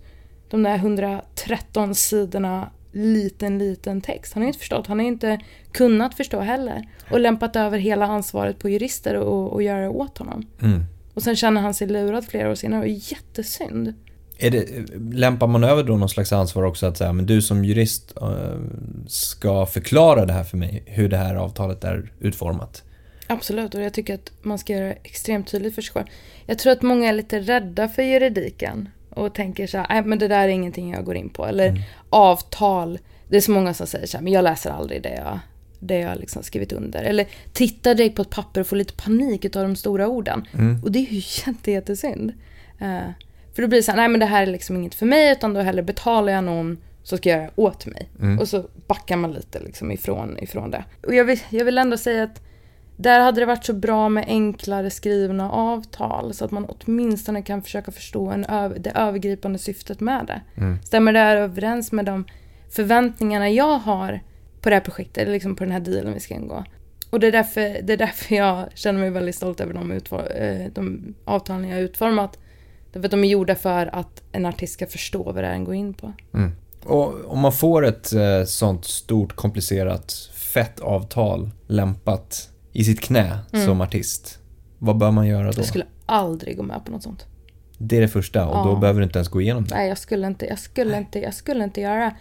[0.50, 4.34] de där 113 sidorna liten, liten text.
[4.34, 5.40] Han har inte förstått, han har inte
[5.72, 6.88] kunnat förstå heller.
[7.10, 10.46] Och lämpat över hela ansvaret på jurister och, och göra det åt honom.
[10.62, 10.84] Mm.
[11.14, 13.94] Och sen känner han sig lurad flera år senare och jättesynd.
[14.38, 14.66] Är det,
[15.12, 18.60] lämpar man över då någon slags ansvar också att säga, men du som jurist uh,
[19.06, 22.84] ska förklara det här för mig, hur det här avtalet är utformat?
[23.26, 26.06] Absolut, och jag tycker att man ska göra det extremt tydligt för sig själv.
[26.46, 30.18] Jag tror att många är lite rädda för juridiken och tänker så här, nej men
[30.18, 31.46] det där är ingenting jag går in på.
[31.46, 31.82] Eller mm.
[32.10, 32.98] avtal,
[33.28, 35.38] det är så många som säger så här, men jag läser aldrig det jag,
[35.78, 37.02] det jag liksom skrivit under.
[37.02, 40.46] Eller tittar direkt på ett papper och får lite panik av de stora orden.
[40.54, 40.82] Mm.
[40.84, 42.32] Och det är ju jätte, jättesynd.
[42.82, 43.10] Uh,
[43.54, 45.32] för då blir det så här, nej men det här är liksom inget för mig
[45.32, 48.08] utan då hellre betalar jag någon så ska jag göra åt mig.
[48.20, 48.38] Mm.
[48.38, 50.84] Och så backar man lite liksom ifrån, ifrån det.
[51.06, 52.42] Och jag vill, jag vill ändå säga att
[53.00, 57.62] där hade det varit så bra med enklare skrivna avtal så att man åtminstone kan
[57.62, 58.46] försöka förstå en
[58.78, 60.40] det övergripande syftet med det.
[60.62, 60.82] Mm.
[60.82, 62.24] Stämmer det här överens med de
[62.70, 64.20] förväntningarna jag har
[64.60, 66.64] på det här projektet, liksom på den här dealen vi ska ingå?
[67.10, 70.72] Och det är därför, det är därför jag känner mig väldigt stolt över de, eh,
[70.72, 72.38] de avtalen jag har utformat.
[72.92, 75.64] Därför att de är gjorda för att en artist ska förstå vad det är den
[75.64, 76.12] går in på.
[76.34, 76.52] Mm.
[76.84, 83.38] Och om man får ett eh, sånt stort, komplicerat, fett avtal lämpat i sitt knä
[83.52, 83.66] mm.
[83.66, 84.38] som artist,
[84.78, 85.60] vad bör man göra då?
[85.60, 87.26] Jag skulle aldrig gå med på något sånt.
[87.78, 88.64] Det är det första och ja.
[88.64, 89.74] då behöver du inte ens gå igenom det.
[89.74, 91.00] Nej, jag skulle inte, jag skulle Nej.
[91.00, 92.14] inte, jag skulle inte göra.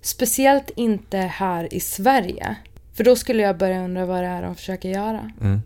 [0.00, 2.56] Speciellt inte här i Sverige.
[2.92, 5.30] För då skulle jag börja undra vad det är de försöker göra.
[5.40, 5.60] Mm.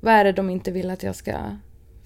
[0.00, 1.32] Vad är det de inte vill att jag ska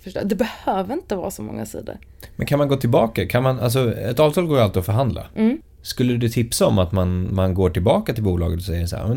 [0.01, 0.21] förstå?
[0.25, 1.99] Det behöver inte vara så många sidor.
[2.37, 3.27] Men kan man gå tillbaka?
[3.27, 5.27] Kan man, alltså, ett avtal går ju alltid att förhandla.
[5.37, 5.63] Mm.
[5.83, 9.17] Skulle du tipsa om att man, man går tillbaka till bolaget och säger så här,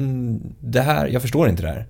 [0.60, 1.88] det här, jag förstår inte det här.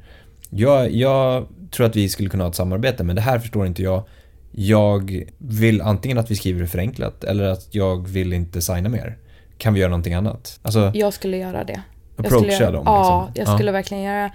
[0.55, 3.83] Jag, jag tror att vi skulle kunna ha ett samarbete men det här förstår inte
[3.83, 4.03] jag.
[4.51, 9.17] Jag vill antingen att vi skriver det förenklat eller att jag vill inte signa mer.
[9.57, 10.59] Kan vi göra någonting annat?
[10.61, 11.81] Alltså, jag skulle göra det.
[12.17, 12.83] Approacha jag dem?
[12.85, 13.41] Ja, liksom.
[13.41, 13.73] jag skulle ja.
[13.73, 14.31] verkligen göra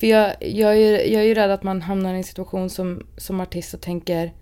[0.00, 3.06] För jag, jag, är, jag är ju rädd att man hamnar i en situation som,
[3.16, 4.32] som artist och tänker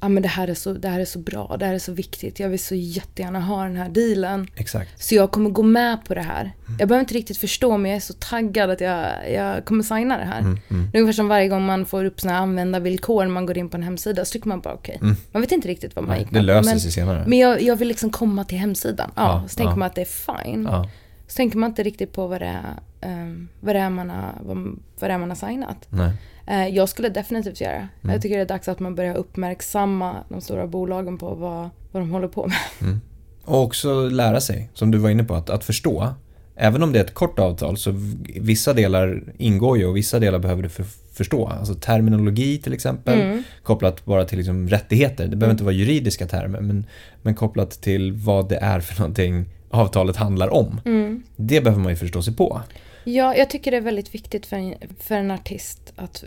[0.00, 1.92] ah, men det, här är så, det här är så bra, det här är så
[1.92, 4.48] viktigt, jag vill så jättegärna ha den här dealen.
[4.56, 5.02] Exakt.
[5.02, 6.40] Så jag kommer gå med på det här.
[6.40, 6.78] Mm.
[6.78, 10.18] Jag behöver inte riktigt förstå men jag är så taggad att jag, jag kommer signa
[10.18, 10.38] det här.
[10.38, 10.88] Mm, mm.
[10.92, 13.68] Det är ungefär som varje gång man får upp såna användarvillkor när man går in
[13.68, 14.96] på en hemsida så tycker man bara okej.
[14.96, 15.08] Okay.
[15.08, 15.20] Mm.
[15.32, 17.24] Man vet inte riktigt vad man Nej, gick med Det löser sig senare.
[17.26, 19.10] Men jag, jag vill liksom komma till hemsidan.
[19.14, 19.76] Ja, ja så tänker ja.
[19.76, 20.68] man att det är fine.
[20.70, 20.90] Ja.
[21.28, 22.60] Så tänker man inte riktigt på vad det
[23.00, 24.56] är, um, vad det är, man, har, vad,
[24.98, 25.86] vad det är man har signat.
[25.90, 26.12] Nej.
[26.50, 27.76] Eh, jag skulle definitivt göra.
[27.76, 28.12] Mm.
[28.12, 32.02] Jag tycker det är dags att man börjar uppmärksamma de stora bolagen på vad, vad
[32.02, 32.56] de håller på med.
[32.80, 33.00] Mm.
[33.44, 36.14] Och också lära sig, som du var inne på, att, att förstå.
[36.56, 37.94] Även om det är ett kort avtal så
[38.40, 41.46] vissa delar ingår ju och vissa delar behöver du för, förstå.
[41.46, 43.42] Alltså terminologi till exempel, mm.
[43.62, 45.24] kopplat bara till liksom rättigheter.
[45.24, 45.54] Det behöver mm.
[45.54, 46.86] inte vara juridiska termer, men,
[47.22, 50.80] men kopplat till vad det är för någonting avtalet handlar om.
[50.84, 51.22] Mm.
[51.36, 52.62] Det behöver man ju förstå sig på.
[53.08, 56.24] Ja, jag tycker det är väldigt viktigt för en, för en artist att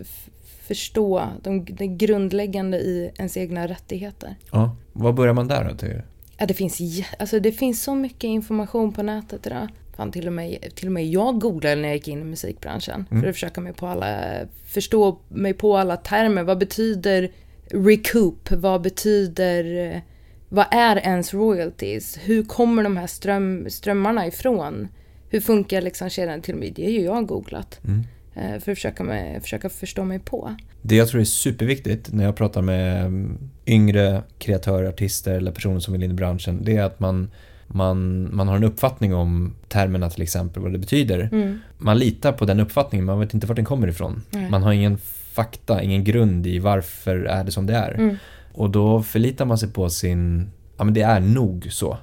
[0.67, 4.35] förstå de, det grundläggande i ens egna rättigheter.
[4.51, 5.75] Ja, var börjar man där då?
[5.75, 6.01] Till?
[6.37, 6.81] Ja, det finns,
[7.19, 9.67] alltså, det finns så mycket information på nätet idag.
[9.95, 13.05] Fan, till, och med, till och med jag googlade när jag gick in i musikbranschen
[13.11, 13.21] mm.
[13.21, 14.33] för att försöka mig på alla,
[14.65, 16.43] förstå mig på alla termer.
[16.43, 17.31] Vad betyder
[17.69, 18.51] recoup?
[18.51, 20.01] Vad betyder...
[20.49, 22.19] Vad är ens royalties?
[22.23, 24.87] Hur kommer de här ström, strömmarna ifrån?
[25.31, 26.41] Hur funkar liksom kedjan?
[26.41, 27.79] Till och med det är ju jag googlat.
[27.83, 28.03] Mm.
[28.35, 30.55] Eh, för att försöka, med, försöka förstå mig på.
[30.81, 35.79] Det jag tror är superviktigt när jag pratar med mm, yngre kreatörer, artister eller personer
[35.79, 37.31] som vill in i branschen, det är att man
[37.67, 41.29] man, man har en uppfattning om termerna till exempel, vad det betyder.
[41.31, 41.59] Mm.
[41.77, 44.21] Man litar på den uppfattningen, man vet inte vart den kommer ifrån.
[44.29, 44.49] Nej.
[44.49, 44.97] Man har ingen
[45.33, 47.93] fakta, ingen grund i varför är det som det är.
[47.93, 48.15] Mm.
[48.53, 51.97] Och då förlitar man sig på sin, ja men det är nog så.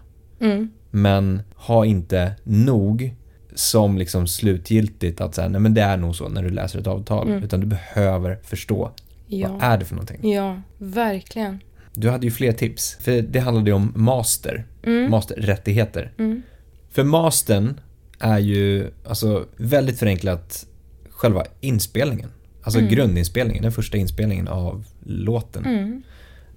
[0.90, 3.14] Men ha inte nog
[3.54, 6.86] som liksom slutgiltigt att säga, nej men det är nog så när du läser ett
[6.86, 7.28] avtal.
[7.28, 7.42] Mm.
[7.42, 8.90] Utan du behöver förstå.
[9.26, 9.48] Ja.
[9.48, 10.32] Vad är det för någonting?
[10.32, 11.60] Ja, verkligen.
[11.94, 12.96] Du hade ju fler tips.
[13.00, 14.66] För det handlade ju om master.
[14.82, 15.10] Mm.
[15.10, 16.12] Masterrättigheter.
[16.18, 16.42] Mm.
[16.90, 17.80] För mastern
[18.18, 20.66] är ju, alltså väldigt förenklat,
[21.10, 22.30] själva inspelningen.
[22.62, 22.90] Alltså mm.
[22.90, 25.64] grundinspelningen, den första inspelningen av låten.
[25.64, 26.02] Mm.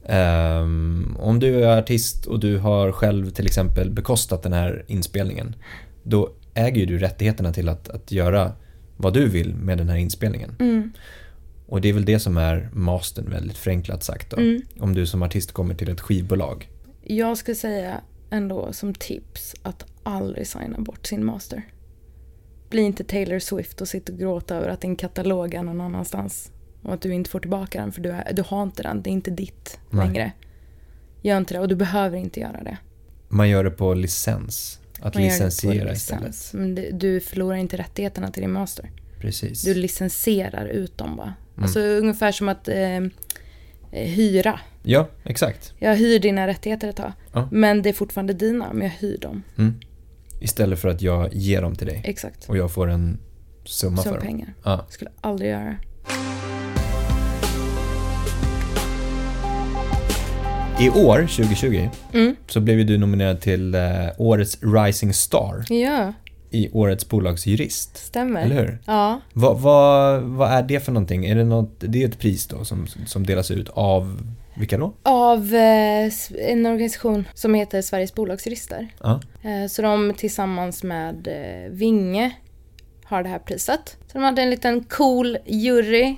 [0.10, 5.56] Um, om du är artist och du har själv till exempel bekostat den här inspelningen,
[6.04, 8.52] då äger ju du rättigheterna till att, att göra
[8.98, 10.56] vad du vill med den här inspelningen.
[10.60, 10.92] Mm.
[11.68, 14.38] Och det är väl det som är mastern väldigt förenklat sagt då.
[14.38, 14.62] Mm.
[14.80, 16.70] Om du som artist kommer till ett skivbolag.
[17.04, 21.64] Jag skulle säga ändå som tips att aldrig signa bort sin master.
[22.70, 26.52] Bli inte Taylor Swift och sitta och gråta över att din katalog är någon annanstans.
[26.82, 29.10] Och att du inte får tillbaka den för du, är, du har inte den, det
[29.10, 30.06] är inte ditt Nej.
[30.08, 30.32] längre.
[31.22, 32.78] Gör inte det och du behöver inte göra det.
[33.30, 34.80] Man gör det på licens.
[35.02, 36.36] Att Man licensiera licens.
[36.36, 36.54] istället.
[36.54, 38.92] Men du, förlorar inte rättigheterna till din master.
[39.20, 39.64] Precis.
[39.64, 41.34] Du licensierar ut dem bara.
[41.54, 41.64] Mm.
[41.64, 43.00] Alltså ungefär som att eh,
[43.92, 44.60] hyra.
[44.84, 45.74] Ja, exakt.
[45.80, 47.12] Jag hyr dina rättigheter ett tag.
[47.34, 47.50] Ja.
[47.52, 49.44] Men det är fortfarande dina, men jag hyr dem.
[49.58, 49.76] Mm.
[50.40, 52.02] Istället för att jag ger dem till dig.
[52.06, 52.50] Exakt.
[52.50, 53.20] Och jag får en
[53.66, 54.28] summa Som för dem.
[54.28, 54.54] pengar.
[54.64, 54.86] Ja.
[54.90, 55.76] Skulle aldrig göra.
[60.82, 62.36] I år, 2020, Mm.
[62.48, 63.82] så blev ju du nominerad till eh,
[64.18, 66.14] Årets Rising Star Ja,
[66.50, 67.98] i Årets bolagsjurist.
[67.98, 68.42] stämmer.
[68.42, 68.78] Eller hur?
[68.86, 71.26] Ja, Vad, vad, vad är det för någonting?
[71.26, 74.22] Är det, något, det är ett pris då som, som delas ut av
[74.58, 74.94] vilka då?
[75.04, 76.12] av eh,
[76.50, 78.88] en organisation som heter Sveriges bolagsjurister.
[79.00, 79.22] Ja.
[79.44, 82.32] Eh, så de tillsammans med eh, Vinge
[83.04, 83.98] har det här priset.
[84.08, 86.16] Så de hade en liten cool jury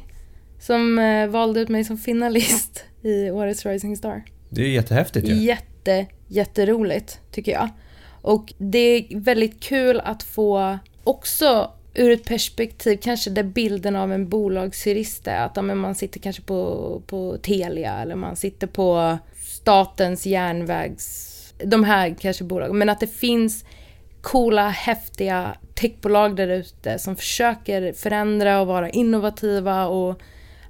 [0.60, 4.24] som eh, valde ut mig som finalist i årets Rising Star.
[4.54, 5.34] Det är jättehäftigt ju.
[5.34, 7.70] Jätte, jätteroligt tycker jag.
[8.22, 14.14] Och det är väldigt kul att få också ur ett perspektiv, kanske där bilden av
[14.14, 18.68] en bolagsjurist är att ja, men man sitter kanske på, på Telia eller man sitter
[18.68, 21.30] på Statens järnvägs...
[21.66, 23.66] De här kanske bolagen, men att det finns
[24.22, 30.22] coola, häftiga techbolag där ute som försöker förändra och vara innovativa och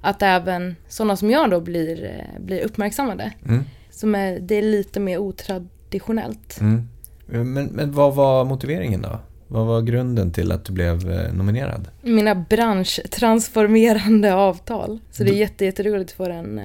[0.04, 3.32] att även sådana som jag då blir, eh, blir uppmärksammade.
[3.48, 3.64] Mm.
[3.90, 6.60] Som är, det är lite mer otraditionellt.
[6.60, 6.88] Mm.
[7.26, 9.18] Men, men vad var motiveringen då?
[9.48, 11.88] Vad var grunden till att du blev eh, nominerad?
[12.02, 14.98] Mina branschtransformerande avtal.
[15.10, 16.64] Så det är jätte, jätteroligt att få den eh,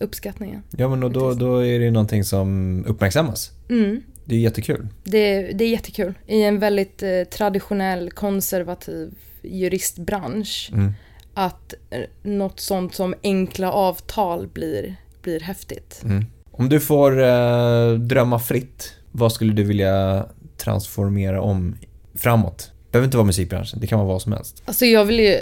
[0.00, 0.62] uppskattningen.
[0.76, 3.52] Ja men då, då, då är det ju någonting som uppmärksammas.
[3.68, 4.02] Mm.
[4.24, 4.88] Det är jättekul.
[5.04, 6.14] Det, det är jättekul.
[6.26, 10.70] I en väldigt eh, traditionell, konservativ juristbransch.
[10.72, 10.92] Mm.
[11.40, 16.00] Att eh, något sånt som enkla avtal blir, blir häftigt.
[16.04, 16.24] Mm.
[16.50, 20.26] Om du får eh, drömma fritt, vad skulle du vilja
[20.56, 21.76] transformera om
[22.14, 22.58] framåt?
[22.58, 24.62] Det behöver inte vara musikbranschen, det kan vara vad som helst.
[24.64, 25.38] Alltså jag vill ju,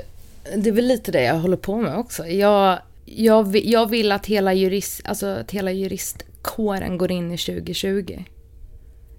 [0.56, 2.26] det är väl lite det jag håller på med också.
[2.26, 8.24] Jag, jag, jag vill att hela, jurist, alltså att hela juristkåren går in i 2020.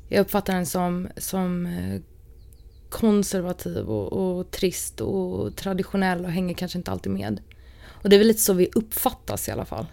[0.10, 2.02] Jag uppfattar den som, som eh,
[2.90, 7.42] konservativ och, och trist och traditionell och hänger kanske inte alltid med.
[7.88, 9.86] Och det är väl lite så vi uppfattas i alla fall.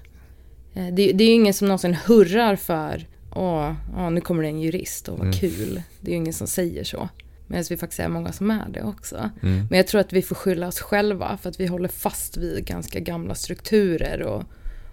[0.75, 4.49] Eh, Det, det är ju ingen som någonsin hurrar för åh, åh nu kommer det
[4.49, 5.39] en jurist och vad Mm.
[5.39, 5.83] kul.
[6.01, 7.09] Det är ju ingen som säger så.
[7.47, 9.31] Medan vi faktiskt är många som är det också.
[9.43, 9.67] Mm.
[9.71, 12.65] Men jag tror att vi får skylla oss själva för att vi håller fast vid
[12.65, 14.43] ganska gamla strukturer och,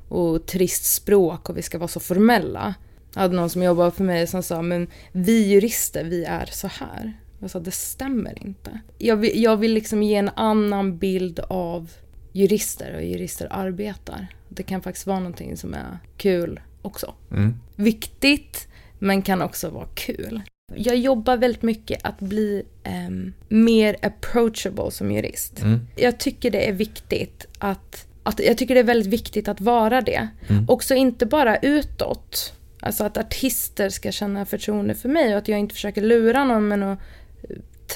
[0.10, 2.74] och trist språk och vi ska vara så formella.
[3.14, 6.68] Jag hade någon som jobbade för mig som sa men vi jurister, vi är så
[6.68, 7.14] här.
[7.44, 8.80] Jag sa det stämmer inte.
[8.98, 11.92] Jag vill, jag vill liksom ge en annan bild av
[12.32, 14.28] jurister och jurister arbetar.
[14.50, 17.14] Det kan faktiskt vara någonting som är kul också.
[17.32, 17.54] Mm.
[17.76, 18.68] Viktigt,
[19.00, 20.42] men kan också vara kul.
[20.76, 25.62] Jag jobbar väldigt mycket att bli ehm, mer approachable som jurist.
[25.62, 25.80] Mm.
[25.96, 30.02] Jag tycker det är viktigt att, att jag tycker det är väldigt viktigt att vara
[30.02, 30.28] det.
[30.48, 30.66] Mm.
[30.68, 32.54] Också inte bara utåt.
[32.80, 36.68] Alltså att artister ska känna förtroende för mig och att jag inte försöker lura någon
[36.68, 37.00] med något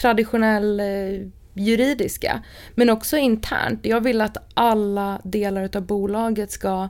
[0.01, 2.43] traditionell eh, juridiska.
[2.75, 3.85] Men också internt.
[3.85, 6.89] Jag vill att alla delar av bolaget ska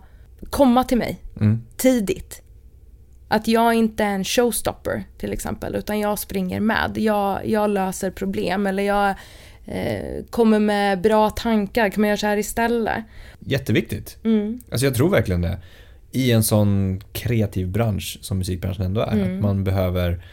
[0.50, 1.64] komma till mig Mm.
[1.78, 2.42] tidigt.
[3.28, 6.92] Att jag inte är en showstopper till exempel, utan jag springer med.
[6.96, 9.10] Jag, jag löser problem eller jag
[9.66, 11.90] eh, kommer med bra tankar.
[11.90, 13.04] Kan man göra så här istället?
[13.40, 14.18] Jätteviktigt.
[14.24, 14.60] Mm.
[14.72, 15.58] Alltså jag tror verkligen det.
[16.12, 19.12] I en sån kreativ bransch som musikbranschen ändå är.
[19.14, 19.36] Mm.
[19.38, 20.24] Att man behöver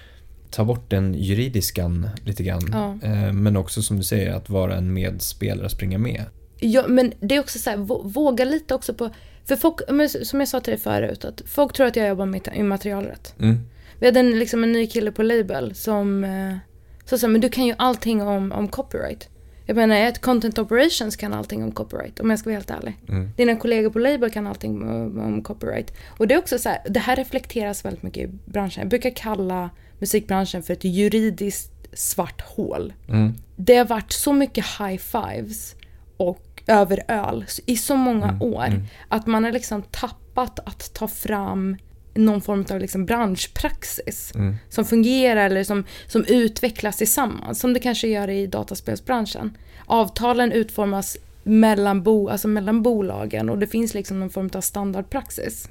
[0.54, 2.70] ta bort den juridiskan lite grann.
[2.72, 3.08] Ja.
[3.08, 6.24] Eh, Men också som du säger, att vara en medspelare och springa med.
[6.58, 9.10] Ja, men det är också så här, vå- våga lite också på...
[9.44, 12.26] För folk, men som jag sa till dig förut, att folk tror att jag jobbar
[12.26, 13.34] med immaterialrätt.
[13.40, 13.58] Mm.
[13.98, 16.56] Vi hade en, liksom en ny kille på label som eh,
[17.04, 19.28] sa så här, men du kan ju allting om, om copyright.
[19.66, 22.94] Jag menar, ett content operations kan allting om copyright, om jag ska vara helt ärlig.
[23.08, 23.30] Mm.
[23.36, 25.92] Dina kollegor på label kan allting om, om copyright.
[26.06, 28.80] Och det är också så här, det här reflekteras väldigt mycket i branschen.
[28.80, 29.70] Jag brukar kalla
[30.04, 32.92] musikbranschen för ett juridiskt svart hål.
[33.08, 33.34] Mm.
[33.56, 35.74] Det har varit så mycket high fives
[36.16, 38.82] och över öl i så många Mm, år mm.
[39.08, 41.76] att man har liksom tappat att ta fram
[42.14, 44.56] någon form av liksom branschpraxis Mm.
[44.68, 49.56] som fungerar eller som, som utvecklas tillsammans, som det kanske gör i dataspelsbranschen.
[49.86, 55.68] Avtalen utformas mellan, bo, alltså mellan bolagen och det finns liksom någon form av standardpraxis.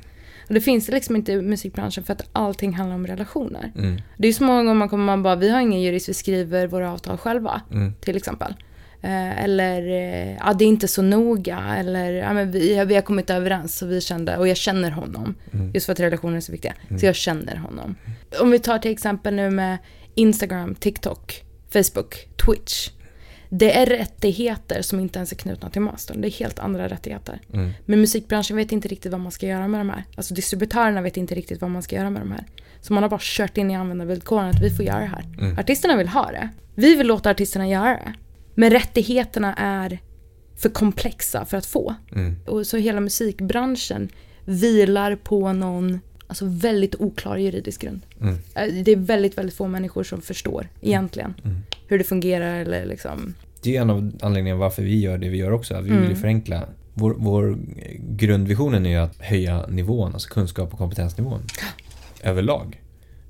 [0.48, 3.72] Och det finns det liksom inte i musikbranschen för att allting handlar om relationer.
[3.76, 4.02] Mm.
[4.18, 6.68] Det är så många gånger man kommer man bara, vi har ingen jurist, vi skriver
[6.68, 7.94] våra avtal själva Mm.
[8.02, 8.56] till exempel.
[9.02, 11.76] Eh, eller, eh, ja det är inte så noga.
[11.78, 15.36] Eller, ja, men vi, vi har kommit överens och vi kände, och jag känner honom.
[15.54, 15.72] Mm.
[15.74, 16.74] Just för att relationer är så viktiga.
[17.00, 17.96] Så jag känner honom.
[18.42, 19.78] Om vi tar till exempel nu med
[20.16, 22.16] Instagram, TikTok, Facebook,
[22.46, 22.90] Twitch.
[23.56, 26.22] Det är rättigheter som inte ens är knutna till mastern.
[26.22, 27.40] Det är helt andra rättigheter.
[27.54, 27.72] Mm.
[27.86, 30.04] Men musikbranschen vet inte riktigt vad man ska göra med de här.
[30.16, 32.44] Alltså distributörerna vet inte riktigt vad man ska göra med de här.
[32.82, 35.26] Så man har bara kört in i användarvillkoren att vi får göra det här.
[35.40, 35.60] Mm.
[35.60, 36.50] Artisterna vill ha det.
[36.76, 38.14] Vi vill låta artisterna göra det.
[38.56, 40.00] Men rättigheterna är
[40.58, 41.96] för komplexa för att få.
[42.12, 42.36] Mm.
[42.48, 44.10] Och så hela musikbranschen
[44.46, 48.02] vilar på någon alltså väldigt oklar juridisk grund.
[48.22, 48.34] Mm.
[48.56, 51.58] Eh, Det är väldigt, väldigt få människor som förstår egentligen Mm.
[51.88, 53.34] hur det fungerar eller liksom.
[53.64, 55.74] Det är en av anledningarna varför vi gör det vi gör också.
[55.76, 56.16] Vi vill ju Mm.
[56.16, 56.64] förenkla.
[56.94, 57.58] Vår, vår
[58.00, 61.42] grundvisionen är ju att höja nivån, alltså kunskap och kompetensnivån.
[62.24, 62.82] Överlag.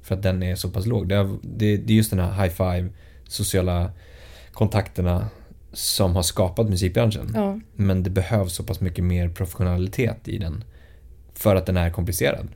[0.01, 1.07] För att den är så pass låg.
[1.09, 2.89] Det är, det, det är just den här high five,
[3.27, 3.91] sociala
[4.53, 5.27] kontakterna
[5.73, 7.31] som har skapat musikbranschen.
[7.35, 7.59] Ja.
[7.75, 10.63] Men det behövs så pass mycket mer professionalitet i den.
[11.33, 12.47] För att den är komplicerad.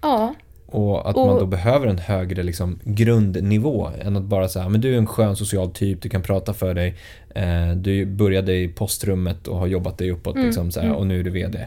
[0.00, 0.34] Ja,
[0.74, 4.80] Och att Och- man då behöver en högre liksom, grundnivå än att bara säga men
[4.80, 6.94] du är en skön social typ, du kan prata för dig.
[7.34, 10.98] Eh, du började i postrummet och har jobbat dig uppåt Mm, liksom, så här, mm.
[10.98, 11.66] och nu är du VD.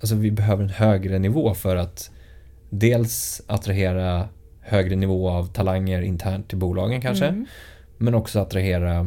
[0.00, 2.10] Alltså vi behöver en högre nivå för att
[2.70, 4.28] dels attrahera
[4.60, 7.26] högre nivå av talanger internt till bolagen kanske.
[7.26, 7.46] Mm.
[7.98, 9.06] Men också attrahera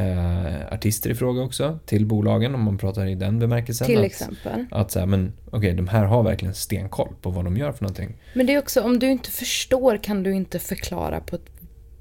[0.00, 3.86] eh, artister i fråga också till bolagen om man pratar i den bemärkelsen.
[3.86, 4.66] till att, exempel.
[4.70, 8.16] Att säga, men okej, de här har verkligen stenkoll på vad de gör för någonting.
[8.34, 11.50] Men det är också, om du inte förstår kan du inte förklara på ett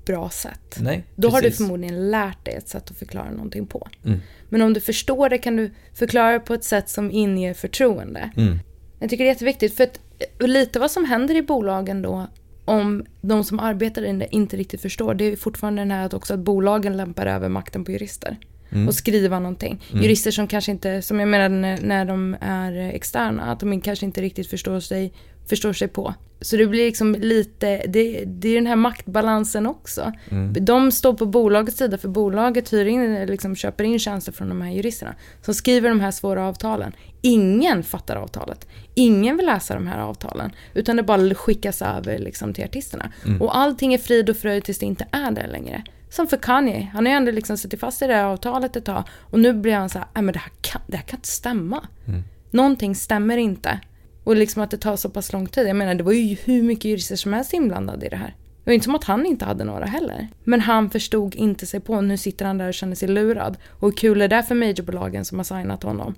[0.06, 0.78] bra sätt.
[0.80, 1.58] Nej, Då har du precis.
[1.58, 3.88] förmodligen lärt dig ett sätt att förklara någonting på.
[4.06, 4.20] Mm.
[4.50, 8.32] Men om du förstår det kan du förklara det på ett sätt som inger förtroende.
[8.38, 8.60] Mm.
[9.00, 10.00] Jag tycker det är jätteviktigt för att
[10.40, 12.28] lite vad som händer i bolagen då
[12.70, 16.14] om de som arbetar i det inte riktigt förstår det är fortfarande den här att
[16.14, 18.38] också att bolagen lämpar över makten på jurister.
[18.70, 18.88] Mm.
[18.88, 19.82] Och skriva någonting.
[19.92, 20.04] Mm.
[20.04, 24.06] Jurister som kanske inte, som jag menade när, när de är externa, att de kanske
[24.06, 25.14] inte riktigt förstår sig,
[25.50, 26.14] förstår sig på.
[26.42, 30.14] Så det blir liksom lite, det, det är den här maktbalansen också.
[30.30, 30.66] Mm.
[30.66, 34.62] De står på bolagets sida för bolaget hyr in, liksom köper in tjänster från de
[34.62, 35.16] här juristerna.
[35.42, 36.92] Som skriver de här svåra avtalen.
[37.22, 38.68] Ingen fattar avtalet.
[38.96, 40.52] Ingen vill läsa de här avtalen.
[40.74, 43.12] Utan det bara skickas över liksom till artisterna.
[43.26, 43.42] Mm.
[43.42, 45.84] Och allting är frid och fröjd tills det inte är det längre.
[46.10, 46.90] Som för Kanye.
[46.94, 49.04] Han har ju ändå liksom suttit fast i det här avtalet ett tag.
[49.20, 51.28] Och nu blir han så här, "Nej, men det här kan, det här kan inte
[51.28, 51.88] stämma.
[52.08, 52.24] Mm.
[52.52, 53.80] Någonting stämmer inte.
[54.30, 55.68] Och liksom att det tar så pass lång tid.
[55.68, 58.36] Jag menar, det var ju hur mycket jurister som helst inblandade i det här.
[58.64, 60.28] Det var inte som att han inte hade några heller.
[60.44, 62.02] Men han förstod inte sig på.
[62.02, 63.58] Nu sitter han där och känner sig lurad.
[63.68, 66.16] Och hur kul är det för majorbolagen som har signat honom?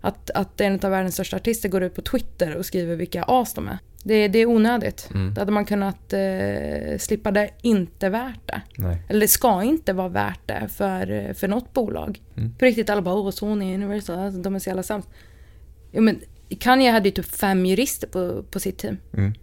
[0.00, 3.54] Att, att en av världens största artister går ut på Twitter och skriver vilka as
[3.54, 3.78] de är.
[4.02, 5.08] Det, det är onödigt.
[5.14, 5.34] Mm.
[5.34, 7.30] Det hade man kunnat eh, slippa.
[7.30, 8.62] Det inte värt det.
[8.76, 9.02] Nej.
[9.08, 12.22] Eller det ska inte vara värt det för, för något bolag.
[12.36, 12.54] Mm.
[12.54, 15.08] På riktigt, alla bara åh Sony, Universal, alltså, de är så jävla sämst.
[15.92, 16.20] Jo men
[16.56, 18.96] Kanye hade ju typ fem jurister på, på sitt team.
[19.14, 19.34] Mm.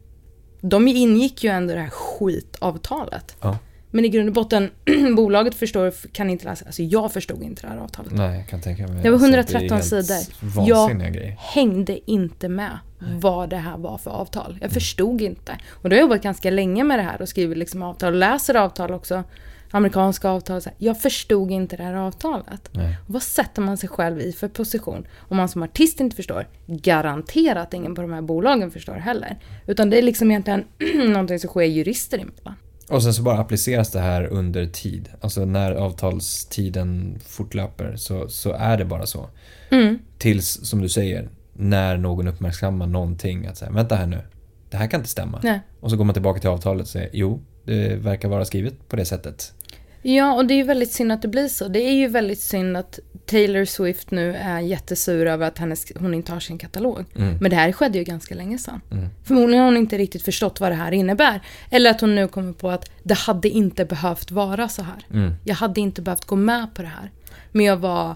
[0.61, 3.35] De ingick ju ändå det här skitavtalet.
[3.41, 3.57] Ja.
[3.91, 4.69] Men i grund och botten,
[5.15, 6.65] bolaget förstår, kan inte läsa.
[6.65, 8.11] Alltså jag förstod inte det här avtalet.
[8.11, 9.03] Nej, jag kan tänka mig.
[9.03, 10.45] Det var Alltså, 113 är helt sidor.
[10.55, 11.35] Vansinniga grejer.
[11.39, 14.57] Hängde inte med vad det här var för avtal.
[14.61, 15.57] Jag förstod inte.
[15.69, 18.19] Och då har jag jobbat ganska länge med det här och skrivit liksom avtal och
[18.19, 19.23] läser avtal också.
[19.71, 20.61] Amerikanska avtal.
[20.61, 20.77] Så här.
[20.77, 22.69] Jag förstod inte det här avtalet.
[22.71, 22.97] Nej.
[23.07, 25.07] Vad sätter man sig själv i för position?
[25.17, 29.39] Om man som artist inte förstår, garanterat ingen på de här bolagen förstår heller.
[29.67, 30.63] Utan det är liksom egentligen
[31.11, 32.55] någonting som sker jurister emellan.
[32.89, 35.09] Och sen så bara appliceras det här under tid.
[35.21, 39.29] Alltså när avtalstiden fortlöper så, så är det bara så.
[39.69, 39.99] Mm.
[40.17, 44.21] Tills, som du säger, när någon uppmärksammar någonting att säga vänta här nu,
[44.69, 45.39] det här kan inte stämma.
[45.43, 45.59] Nej.
[45.79, 48.95] Och så går man tillbaka till avtalet och säger jo, det verkar vara skrivet på
[48.95, 49.53] det sättet.
[50.01, 51.67] Ja, och det är ju väldigt synd att det blir så.
[51.67, 56.13] Det är ju väldigt synd att Taylor Swift nu är jättesur över att hennes, hon
[56.13, 57.05] inte har sin katalog.
[57.15, 57.37] Mm.
[57.41, 58.81] Men det här skedde ju ganska länge sedan.
[58.91, 59.09] Mm.
[59.23, 61.41] Förmodligen har hon inte riktigt förstått vad det här innebär.
[61.69, 65.05] Eller att hon nu kommer på att det hade inte behövt vara så här.
[65.13, 65.33] Mm.
[65.43, 67.11] Jag hade inte behövt gå med på det här.
[67.51, 68.15] Men jag var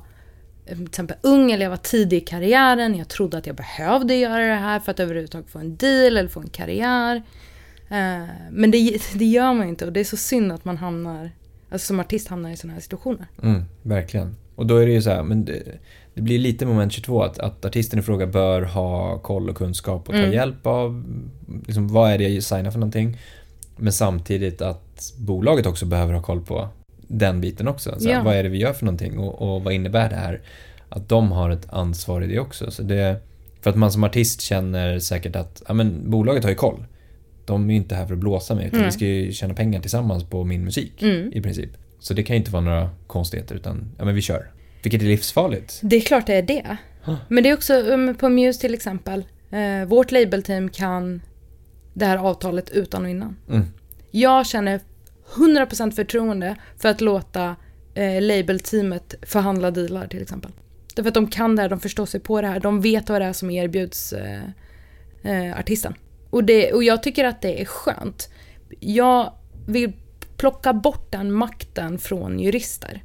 [0.66, 2.96] eh, till exempel ung eller jag var tidig i karriären.
[2.96, 6.30] Jag trodde att jag behövde göra det här för att överhuvudtaget få en deal eller
[6.30, 7.16] få en karriär.
[7.90, 11.32] Eh, Men det, det gör man inte och det är så synd att man hamnar,
[11.74, 13.28] alltså som artist hamnar i sådana här situationer.
[13.44, 14.36] Mm, verkligen.
[14.56, 15.64] Och då är det ju så här, men det,
[16.14, 20.02] det blir lite moment 22 att, att artisten i fråga bör ha koll och kunskap
[20.10, 20.34] och ta Mm.
[20.34, 21.04] hjälp av
[21.66, 23.18] liksom, vad är det jag signar för någonting.
[23.78, 26.68] Men samtidigt att bolaget också behöver ha koll på
[27.08, 27.96] den biten också.
[28.00, 28.24] Så Ja.
[28.24, 30.42] Vad är det vi gör för någonting och, och vad innebär det här?
[30.90, 32.72] Att de har ett ansvar i det också.
[32.72, 33.20] Så det,
[33.62, 36.86] för att man som artist känner säkert att ja, men, bolaget har ju koll.
[37.46, 38.88] De är ju inte här för att blåsa mig utan Mm.
[38.88, 41.34] vi ska ju tjäna pengar tillsammans på min musik Mm.
[41.34, 41.70] i princip.
[42.00, 44.52] Så det kan ju inte vara några konstigheter utan ja men vi kör.
[44.84, 45.80] Vilket är livsfarligt.
[45.84, 46.78] Det är klart det är det.
[47.04, 47.16] Huh.
[47.28, 49.24] Men det är också um, på Muse till exempel.
[49.52, 51.22] Eh, vårt labelteam kan
[51.94, 53.36] det här avtalet utan och innan.
[53.50, 53.66] Mm.
[54.12, 54.80] Jag känner
[55.36, 57.56] 100% förtroende för att låta
[57.94, 60.52] eh, labelteamet förhandla dealar till exempel.
[60.96, 63.22] Därför att de kan det här, de förstår sig på det här, de vet vad
[63.22, 64.42] det är som erbjuds eh,
[65.24, 65.94] eh, artisten.
[66.34, 68.30] Och, det, och jag tycker att det är skönt.
[68.80, 69.34] Jag
[69.68, 69.94] vill
[70.38, 73.04] plocka bort den makten från jurister.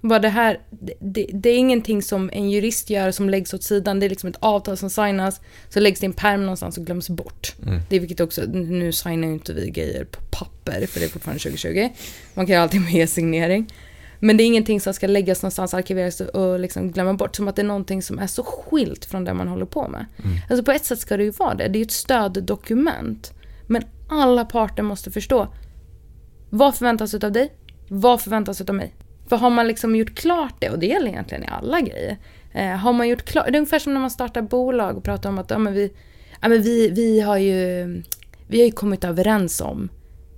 [0.00, 3.62] Bara det här, det, det, det är ingenting som en jurist gör som läggs åt
[3.62, 4.00] sidan.
[4.00, 6.86] Det är liksom ett avtal som signas, så läggs det i en pärm någonstans och
[6.86, 7.54] glöms bort.
[7.66, 7.80] Mm.
[7.88, 11.10] Det är vilket också, nu signar ju inte vi grejer på papper för det är
[11.10, 11.88] fortfarande 2020.
[12.34, 13.72] Man kan ju alltid med signering.
[14.24, 17.36] Men det är ingenting som ska läggas någonstans, arkiveras och liksom glömma bort.
[17.36, 20.06] Som att det är någonting som är så skilt från det man håller på med.
[20.24, 20.36] Mm.
[20.50, 21.68] Alltså på ett sätt ska det ju vara det.
[21.68, 23.32] Det är ju ett stöddokument.
[23.66, 25.48] Men alla parter måste förstå.
[26.50, 27.52] Vad förväntas av dig?
[27.88, 28.94] Vad förväntas av mig?
[29.28, 32.18] För har man liksom gjort klart det, och det gäller egentligen i alla grejer.
[32.52, 35.28] Eh, har man gjort klart, det är ungefär som när man startar bolag och pratar
[35.28, 35.92] om att ja, men vi,
[36.40, 37.84] ja, men vi, vi, har ju,
[38.46, 39.88] vi har ju kommit överens om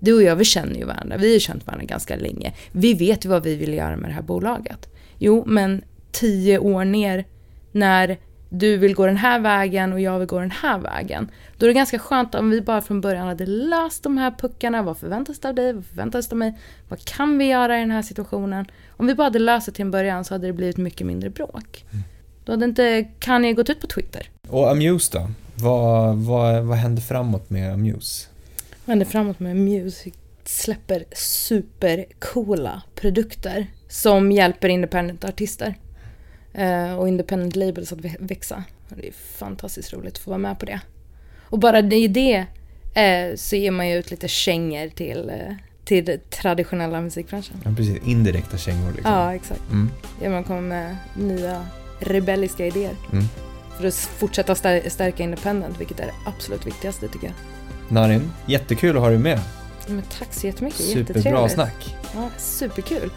[0.04, 1.16] du och jag, vi känner ju varandra.
[1.16, 2.52] Vi har känt varandra ganska länge.
[2.72, 4.88] Vi vet ju vad vi vill göra med det här bolaget.
[5.18, 5.82] Jo, men
[6.12, 7.24] tio år ner
[7.72, 11.30] när du vill gå den här vägen och jag vill gå den här vägen.
[11.58, 14.82] Då är det ganska skönt om vi bara från början hade löst de här puckarna.
[14.82, 15.72] Vad förväntas det av dig?
[15.72, 16.58] Vad förväntas det av mig?
[16.88, 18.66] Vad kan vi göra i den här situationen?
[18.88, 21.30] Om vi bara hade löst det till en början så hade det blivit mycket mindre
[21.30, 21.84] bråk.
[22.44, 24.30] Då hade inte Kanye gått ut på Twitter.
[24.48, 25.30] Och Amuse då?
[25.54, 28.28] Vad, vad, vad händer framåt med Amuse?
[28.84, 30.14] Vad händer framåt med Music?
[30.44, 35.74] Släpper supercoola produkter som hjälper independent-artister
[36.52, 38.64] eh, och independent labels att vä- växa.
[38.88, 40.80] Det är fantastiskt roligt att få vara med på det.
[41.42, 42.46] Och bara i det
[42.94, 45.54] eh, så ger man ju ut lite kängor till, eh,
[45.84, 47.56] till traditionella musikbranschen.
[47.64, 47.98] Ja, precis.
[48.06, 49.12] Indirekta kängor liksom.
[49.12, 49.62] Ja, exakt.
[49.70, 49.90] Mm.
[50.22, 51.66] Ja, man kommer med nya
[52.00, 52.94] rebelliska idéer.
[53.12, 53.24] Mm.
[53.78, 57.34] För att fortsätta stär- stärka independent, vilket är det absolut viktigaste tycker jag.
[57.94, 59.40] Narin, jättekul att ha dig med.
[59.86, 61.96] Men tack så jättemycket, Superbra snack.
[62.14, 63.10] Ja, superkul.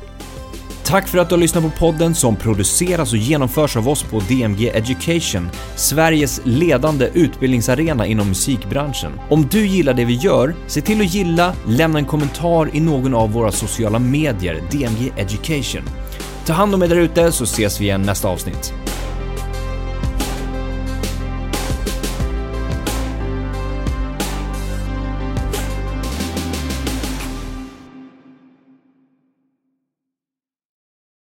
[0.83, 4.19] Tack för att du har lyssnat på podden som produceras och genomförs av oss på
[4.19, 9.11] DMG Education, Sveriges ledande utbildningsarena inom musikbranschen.
[9.29, 13.13] Om du gillar det vi gör, se till att gilla, lämna en kommentar i någon
[13.13, 15.83] av våra sociala medier, DMG Education.
[16.45, 18.73] Ta hand om er där ute så ses vi igen nästa avsnitt.